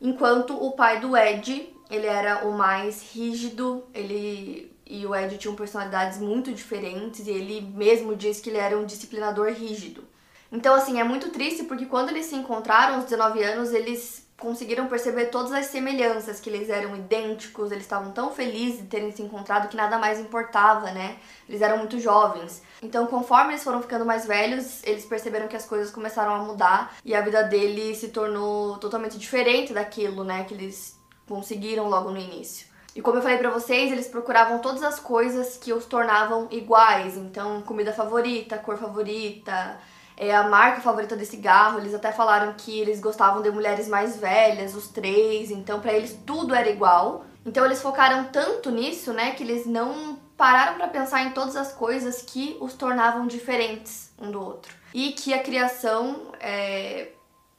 Enquanto 0.00 0.54
o 0.54 0.70
pai 0.76 1.00
do 1.00 1.16
Ed, 1.16 1.74
ele 1.90 2.06
era 2.06 2.46
o 2.46 2.52
mais 2.52 3.12
rígido, 3.12 3.84
ele 3.92 4.72
e 4.86 5.04
o 5.04 5.12
Ed 5.12 5.36
tinham 5.36 5.56
personalidades 5.56 6.20
muito 6.20 6.52
diferentes 6.52 7.26
e 7.26 7.30
ele 7.30 7.60
mesmo 7.60 8.14
diz 8.14 8.40
que 8.40 8.50
ele 8.50 8.58
era 8.58 8.78
um 8.78 8.86
disciplinador 8.86 9.48
rígido. 9.48 10.07
Então, 10.50 10.74
assim, 10.74 10.98
é 10.98 11.04
muito 11.04 11.30
triste 11.30 11.64
porque 11.64 11.86
quando 11.86 12.08
eles 12.08 12.26
se 12.26 12.34
encontraram 12.34 12.96
aos 12.96 13.04
19 13.04 13.42
anos, 13.42 13.72
eles 13.72 14.26
conseguiram 14.38 14.86
perceber 14.86 15.26
todas 15.26 15.52
as 15.52 15.66
semelhanças, 15.66 16.38
que 16.38 16.48
eles 16.48 16.70
eram 16.70 16.94
idênticos, 16.96 17.72
eles 17.72 17.82
estavam 17.82 18.12
tão 18.12 18.32
felizes 18.32 18.80
de 18.80 18.86
terem 18.86 19.10
se 19.10 19.20
encontrado 19.20 19.68
que 19.68 19.76
nada 19.76 19.98
mais 19.98 20.20
importava, 20.20 20.92
né? 20.92 21.18
Eles 21.48 21.60
eram 21.60 21.78
muito 21.78 21.98
jovens. 21.98 22.62
Então, 22.80 23.06
conforme 23.06 23.52
eles 23.52 23.64
foram 23.64 23.82
ficando 23.82 24.06
mais 24.06 24.26
velhos, 24.26 24.82
eles 24.84 25.04
perceberam 25.04 25.48
que 25.48 25.56
as 25.56 25.66
coisas 25.66 25.90
começaram 25.90 26.34
a 26.34 26.38
mudar 26.38 26.96
e 27.04 27.14
a 27.14 27.20
vida 27.20 27.42
dele 27.42 27.94
se 27.96 28.08
tornou 28.08 28.78
totalmente 28.78 29.18
diferente 29.18 29.72
daquilo, 29.72 30.22
né, 30.22 30.44
que 30.44 30.54
eles 30.54 30.96
conseguiram 31.26 31.88
logo 31.88 32.10
no 32.10 32.18
início. 32.18 32.68
E 32.94 33.02
como 33.02 33.18
eu 33.18 33.22
falei 33.22 33.38
para 33.38 33.50
vocês, 33.50 33.92
eles 33.92 34.08
procuravam 34.08 34.60
todas 34.60 34.82
as 34.82 34.98
coisas 34.98 35.56
que 35.56 35.72
os 35.72 35.84
tornavam 35.84 36.48
iguais. 36.50 37.16
Então, 37.16 37.60
comida 37.62 37.92
favorita, 37.92 38.56
cor 38.58 38.76
favorita, 38.76 39.78
é 40.18 40.34
a 40.34 40.48
marca 40.48 40.80
favorita 40.80 41.16
de 41.16 41.24
cigarro. 41.24 41.78
Eles 41.78 41.94
até 41.94 42.10
falaram 42.10 42.52
que 42.54 42.78
eles 42.78 43.00
gostavam 43.00 43.40
de 43.40 43.50
mulheres 43.50 43.86
mais 43.88 44.16
velhas, 44.16 44.74
os 44.74 44.88
três, 44.88 45.50
então 45.50 45.80
para 45.80 45.92
eles 45.92 46.18
tudo 46.26 46.54
era 46.54 46.68
igual. 46.68 47.24
Então 47.46 47.64
eles 47.64 47.80
focaram 47.80 48.24
tanto 48.24 48.70
nisso, 48.70 49.12
né, 49.12 49.30
que 49.30 49.42
eles 49.42 49.64
não 49.64 50.18
pararam 50.36 50.74
para 50.74 50.88
pensar 50.88 51.22
em 51.22 51.30
todas 51.30 51.56
as 51.56 51.72
coisas 51.72 52.20
que 52.22 52.56
os 52.60 52.74
tornavam 52.74 53.26
diferentes 53.26 54.12
um 54.20 54.30
do 54.30 54.44
outro. 54.44 54.74
E 54.92 55.12
que 55.12 55.32
a 55.32 55.42
criação 55.42 56.32
é, 56.40 57.08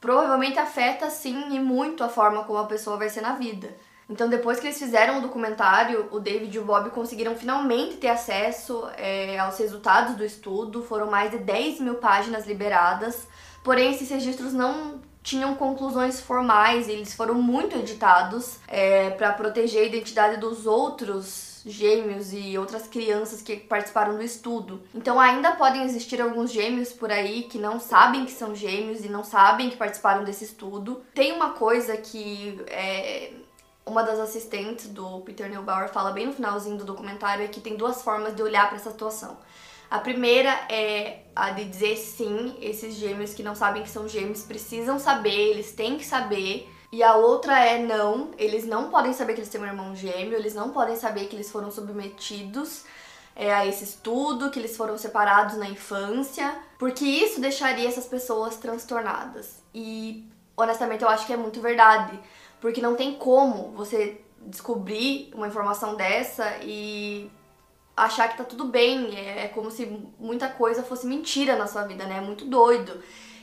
provavelmente 0.01 0.59
afeta 0.59 1.09
sim 1.09 1.55
e 1.55 1.59
muito 1.59 2.03
a 2.03 2.09
forma 2.09 2.43
como 2.43 2.59
a 2.59 2.65
pessoa 2.65 2.97
vai 2.97 3.09
ser 3.09 3.21
na 3.21 3.33
vida. 3.33 3.69
Então, 4.09 4.27
depois 4.27 4.59
que 4.59 4.65
eles 4.65 4.79
fizeram 4.79 5.19
o 5.19 5.21
documentário, 5.21 6.07
o 6.11 6.19
David 6.19 6.55
e 6.55 6.59
o 6.59 6.65
Bob 6.65 6.89
conseguiram 6.89 7.35
finalmente 7.35 7.97
ter 7.97 8.09
acesso 8.09 8.89
é, 8.97 9.37
aos 9.37 9.57
resultados 9.57 10.15
do 10.15 10.25
estudo. 10.25 10.81
Foram 10.83 11.11
mais 11.11 11.29
de 11.29 11.37
10 11.37 11.79
mil 11.79 11.95
páginas 11.95 12.47
liberadas, 12.47 13.27
porém, 13.63 13.91
esses 13.91 14.09
registros 14.09 14.51
não 14.51 14.99
tinham 15.21 15.53
conclusões 15.55 16.19
formais 16.19 16.87
e 16.87 16.91
eles 16.91 17.13
foram 17.13 17.35
muito 17.35 17.75
editados 17.75 18.57
é, 18.67 19.11
para 19.11 19.33
proteger 19.33 19.83
a 19.83 19.85
identidade 19.85 20.37
dos 20.37 20.65
outros 20.65 21.61
gêmeos 21.65 22.31
e 22.33 22.57
outras 22.57 22.87
crianças 22.87 23.41
que 23.41 23.57
participaram 23.57 24.15
do 24.15 24.23
estudo. 24.23 24.81
Então 24.95 25.19
ainda 25.19 25.51
podem 25.51 25.83
existir 25.83 26.21
alguns 26.21 26.51
gêmeos 26.51 26.93
por 26.93 27.11
aí 27.11 27.43
que 27.43 27.57
não 27.57 27.79
sabem 27.79 28.25
que 28.25 28.31
são 28.31 28.55
gêmeos 28.55 29.03
e 29.03 29.09
não 29.09 29.23
sabem 29.23 29.69
que 29.69 29.77
participaram 29.77 30.23
desse 30.23 30.45
estudo. 30.45 31.03
Tem 31.13 31.33
uma 31.33 31.51
coisa 31.51 31.97
que 31.97 32.59
é, 32.67 33.31
uma 33.89 34.04
das 34.04 34.19
assistentes 34.19 34.88
do 34.88 35.21
Peter 35.21 35.49
Neubauer 35.49 35.89
fala 35.89 36.12
bem 36.12 36.28
no 36.28 36.34
finalzinho 36.34 36.78
do 36.78 36.86
documentário 36.86 37.43
é 37.43 37.47
que 37.47 37.60
tem 37.60 37.75
duas 37.75 38.02
formas 38.02 38.36
de 38.36 38.43
olhar 38.43 38.67
para 38.67 38.78
essa 38.78 38.91
situação. 38.91 39.38
A 39.89 39.97
primeira 39.97 40.52
é 40.69 41.23
a 41.36 41.49
de 41.49 41.65
dizer 41.65 41.97
sim, 41.97 42.56
esses 42.62 42.93
gêmeos 42.93 43.34
que 43.34 43.41
não 43.41 43.56
sabem 43.56 43.82
que 43.82 43.89
são 43.89 44.08
gêmeos 44.08 44.43
precisam 44.43 44.99
saber, 44.99 45.49
eles 45.49 45.71
têm 45.71 45.97
que 45.97 46.06
saber. 46.06 46.69
E 46.91 47.02
a 47.02 47.15
outra 47.15 47.60
é 47.60 47.80
não, 47.80 48.30
eles 48.38 48.65
não 48.65 48.89
podem 48.89 49.13
saber 49.13 49.34
que 49.34 49.39
eles 49.39 49.49
têm 49.49 49.62
um 49.62 49.65
irmão 49.65 49.95
gêmeo, 49.95 50.36
eles 50.36 50.54
não 50.54 50.69
podem 50.69 50.95
saber 50.95 51.25
que 51.25 51.36
eles 51.36 51.52
foram 51.52 51.71
submetidos 51.71 52.84
é, 53.36 53.52
a 53.54 53.65
esse 53.65 53.84
estudo, 53.84 54.52
que 54.52 54.60
eles 54.60 54.78
foram 54.78 54.97
separados 54.97 55.58
na 55.58 55.67
infância, 55.67 56.56
porque 56.78 57.06
isso 57.06 57.41
deixaria 57.41 57.88
essas 57.88 58.06
pessoas 58.06 58.58
transtornadas. 58.58 59.63
E 59.73 60.28
honestamente 60.56 61.04
eu 61.04 61.10
acho 61.10 61.25
que 61.25 61.34
é 61.34 61.38
muito 61.38 61.62
verdade 61.62 62.19
porque 62.59 62.81
não 62.81 62.95
tem 62.95 63.15
como 63.15 63.71
você 63.75 64.21
descobrir 64.41 65.31
uma 65.33 65.47
informação 65.47 65.95
dessa 65.95 66.57
e 66.63 67.29
achar 67.95 68.29
que 68.29 68.37
tá 68.37 68.43
tudo 68.43 68.65
bem. 68.65 69.15
É, 69.15 69.45
é 69.45 69.47
como 69.47 69.69
se 69.69 69.85
muita 70.19 70.49
coisa 70.49 70.83
fosse 70.83 71.05
mentira 71.05 71.55
na 71.55 71.67
sua 71.67 71.83
vida, 71.83 72.05
né? 72.05 72.17
É 72.17 72.21
muito 72.21 72.45
doido. 72.45 73.01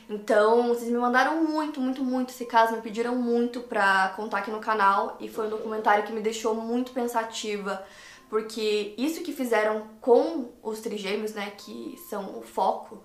Então, 0.09 0.69
vocês 0.69 0.89
me 0.89 0.97
mandaram 0.97 1.43
muito, 1.43 1.81
muito, 1.81 2.03
muito 2.03 2.29
esse 2.29 2.45
caso, 2.45 2.75
me 2.75 2.81
pediram 2.81 3.15
muito 3.15 3.59
pra 3.61 4.13
contar 4.15 4.37
aqui 4.37 4.49
no 4.49 4.59
canal 4.59 5.17
e 5.19 5.27
foi 5.27 5.47
um 5.47 5.49
documentário 5.49 6.05
que 6.05 6.13
me 6.13 6.21
deixou 6.21 6.55
muito 6.55 6.93
pensativa, 6.93 7.85
porque 8.29 8.95
isso 8.97 9.21
que 9.21 9.33
fizeram 9.33 9.85
com 9.99 10.53
os 10.63 10.79
trigêmeos, 10.79 11.33
né, 11.33 11.51
que 11.57 11.99
são 12.09 12.39
o 12.39 12.41
foco 12.41 13.03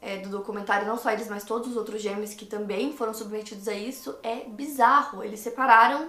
é, 0.00 0.18
do 0.18 0.28
documentário, 0.28 0.86
não 0.86 0.96
só 0.96 1.10
eles, 1.10 1.28
mas 1.28 1.44
todos 1.44 1.70
os 1.70 1.76
outros 1.76 2.00
gêmeos 2.00 2.34
que 2.34 2.46
também 2.46 2.92
foram 2.92 3.12
submetidos 3.12 3.68
a 3.68 3.74
isso, 3.74 4.16
é 4.22 4.44
bizarro. 4.44 5.22
Eles 5.22 5.40
separaram 5.40 6.08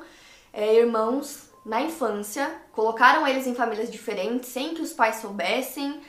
é, 0.53 0.75
irmãos 0.75 1.49
na 1.65 1.81
infância, 1.81 2.51
colocaram 2.71 3.27
eles 3.27 3.45
em 3.47 3.55
famílias 3.55 3.91
diferentes 3.91 4.49
sem 4.49 4.73
que 4.73 4.81
os 4.81 4.93
pais 4.93 5.17
soubessem. 5.17 6.01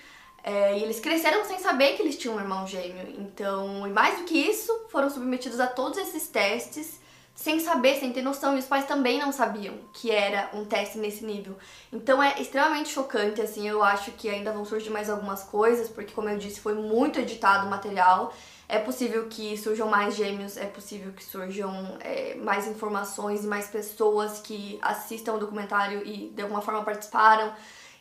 É, 0.43 0.79
e 0.79 0.83
eles 0.83 0.99
cresceram 1.01 1.45
sem 1.45 1.59
saber 1.59 1.97
que 1.97 2.03
eles 2.03 2.17
tinham 2.17 2.37
um 2.37 2.41
irmão 2.41 2.67
gêmeo. 2.67 3.15
Então, 3.19 3.87
e 3.87 3.91
mais 3.91 4.19
do 4.19 4.25
que 4.25 4.39
isso, 4.39 4.87
foram 4.89 5.11
submetidos 5.11 5.61
a 5.61 5.67
todos 5.67 5.99
esses 5.99 6.29
testes 6.29 6.99
sem 7.35 7.59
saber, 7.59 7.97
sem 7.99 8.13
ter 8.13 8.23
noção, 8.23 8.55
e 8.55 8.59
os 8.59 8.67
pais 8.67 8.85
também 8.85 9.19
não 9.19 9.33
sabiam 9.33 9.75
que 9.95 10.11
era 10.11 10.51
um 10.53 10.65
teste 10.65 10.99
nesse 10.99 11.25
nível. 11.25 11.57
Então 11.93 12.23
é 12.23 12.41
extremamente 12.41 12.91
chocante, 12.91 13.41
assim, 13.41 13.67
eu 13.67 13.83
acho 13.83 14.13
que 14.13 14.29
ainda 14.29 14.53
vão 14.53 14.65
surgir 14.65 14.91
mais 14.91 15.09
algumas 15.09 15.43
coisas, 15.43 15.89
porque 15.89 16.13
como 16.13 16.29
eu 16.29 16.37
disse, 16.37 16.61
foi 16.61 16.75
muito 16.75 17.19
editado 17.19 17.67
o 17.67 17.71
material. 17.71 18.35
É 18.69 18.79
possível 18.79 19.27
que 19.29 19.57
surjam 19.57 19.89
mais 19.89 20.15
gêmeos, 20.15 20.57
é 20.57 20.67
possível 20.67 21.13
que 21.13 21.25
surjam 21.25 21.97
é, 22.01 22.37
mais 22.37 22.69
informações 22.69 23.43
e 23.43 23.47
mais 23.47 23.67
pessoas 23.67 24.41
que 24.41 24.79
assistam 24.83 25.35
o 25.35 25.39
documentário 25.39 26.07
e 26.07 26.29
de 26.29 26.43
alguma 26.43 26.61
forma 26.61 26.85
participaram 26.85 27.53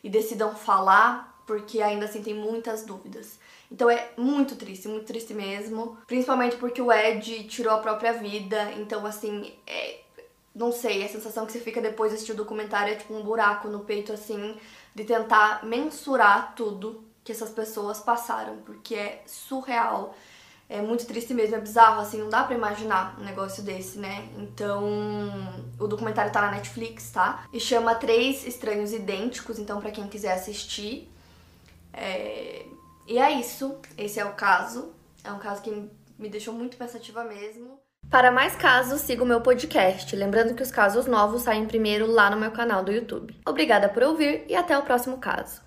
e 0.03 0.09
decidam 0.09 0.55
falar, 0.55 1.41
porque 1.47 1.81
ainda 1.81 2.05
assim 2.05 2.21
tem 2.21 2.35
muitas 2.35 2.83
dúvidas. 2.83 3.39
Então 3.71 3.89
é 3.89 4.09
muito 4.17 4.55
triste, 4.55 4.87
muito 4.87 5.05
triste 5.05 5.33
mesmo. 5.33 5.97
Principalmente 6.07 6.55
porque 6.57 6.81
o 6.81 6.91
Ed 6.91 7.43
tirou 7.45 7.73
a 7.73 7.79
própria 7.79 8.13
vida. 8.13 8.71
Então, 8.73 9.05
assim, 9.05 9.53
é, 9.67 9.99
não 10.55 10.71
sei, 10.71 11.03
a 11.03 11.07
sensação 11.07 11.45
que 11.45 11.51
você 11.51 11.59
fica 11.59 11.79
depois 11.79 12.11
de 12.11 12.15
assistir 12.15 12.33
o 12.33 12.35
documentário 12.35 12.93
é 12.93 12.95
tipo 12.95 13.13
um 13.13 13.23
buraco 13.23 13.67
no 13.67 13.81
peito, 13.81 14.11
assim, 14.11 14.57
de 14.95 15.03
tentar 15.03 15.63
mensurar 15.63 16.53
tudo 16.55 17.03
que 17.23 17.31
essas 17.31 17.49
pessoas 17.49 17.99
passaram, 17.99 18.57
porque 18.65 18.95
é 18.95 19.21
surreal. 19.25 20.15
É 20.67 20.81
muito 20.81 21.05
triste 21.05 21.33
mesmo, 21.33 21.55
é 21.55 21.59
bizarro, 21.59 21.99
assim, 22.01 22.19
não 22.19 22.29
dá 22.29 22.43
pra 22.43 22.55
imaginar 22.55 23.17
um 23.19 23.23
negócio 23.23 23.63
desse, 23.63 23.97
né? 23.97 24.29
Então, 24.37 24.83
o 25.79 25.87
documentário 25.87 26.31
tá 26.31 26.41
na 26.41 26.51
Netflix, 26.51 27.09
tá? 27.09 27.43
E 27.51 27.59
chama 27.59 27.95
Três 27.95 28.45
Estranhos 28.45 28.93
Idênticos, 28.93 29.57
então 29.57 29.81
para 29.81 29.89
quem 29.91 30.07
quiser 30.07 30.33
assistir. 30.33 31.09
É... 31.91 32.65
E 33.09 33.17
é 33.17 33.31
isso, 33.31 33.81
esse 33.97 34.19
é 34.19 34.25
o 34.25 34.33
caso. 34.33 34.93
É 35.23 35.31
um 35.31 35.39
caso 35.39 35.63
que 35.63 35.89
me 36.19 36.29
deixou 36.29 36.53
muito 36.53 36.77
pensativa 36.77 37.23
mesmo. 37.23 37.79
Para 38.07 38.31
mais 38.31 38.55
casos, 38.55 39.01
siga 39.01 39.23
o 39.23 39.25
meu 39.25 39.41
podcast. 39.41 40.15
Lembrando 40.15 40.53
que 40.53 40.61
os 40.61 40.69
casos 40.69 41.07
novos 41.07 41.41
saem 41.41 41.65
primeiro 41.65 42.05
lá 42.05 42.29
no 42.29 42.37
meu 42.37 42.51
canal 42.51 42.83
do 42.83 42.91
YouTube. 42.91 43.35
Obrigada 43.47 43.89
por 43.89 44.03
ouvir 44.03 44.45
e 44.47 44.55
até 44.55 44.77
o 44.77 44.83
próximo 44.83 45.17
caso. 45.17 45.59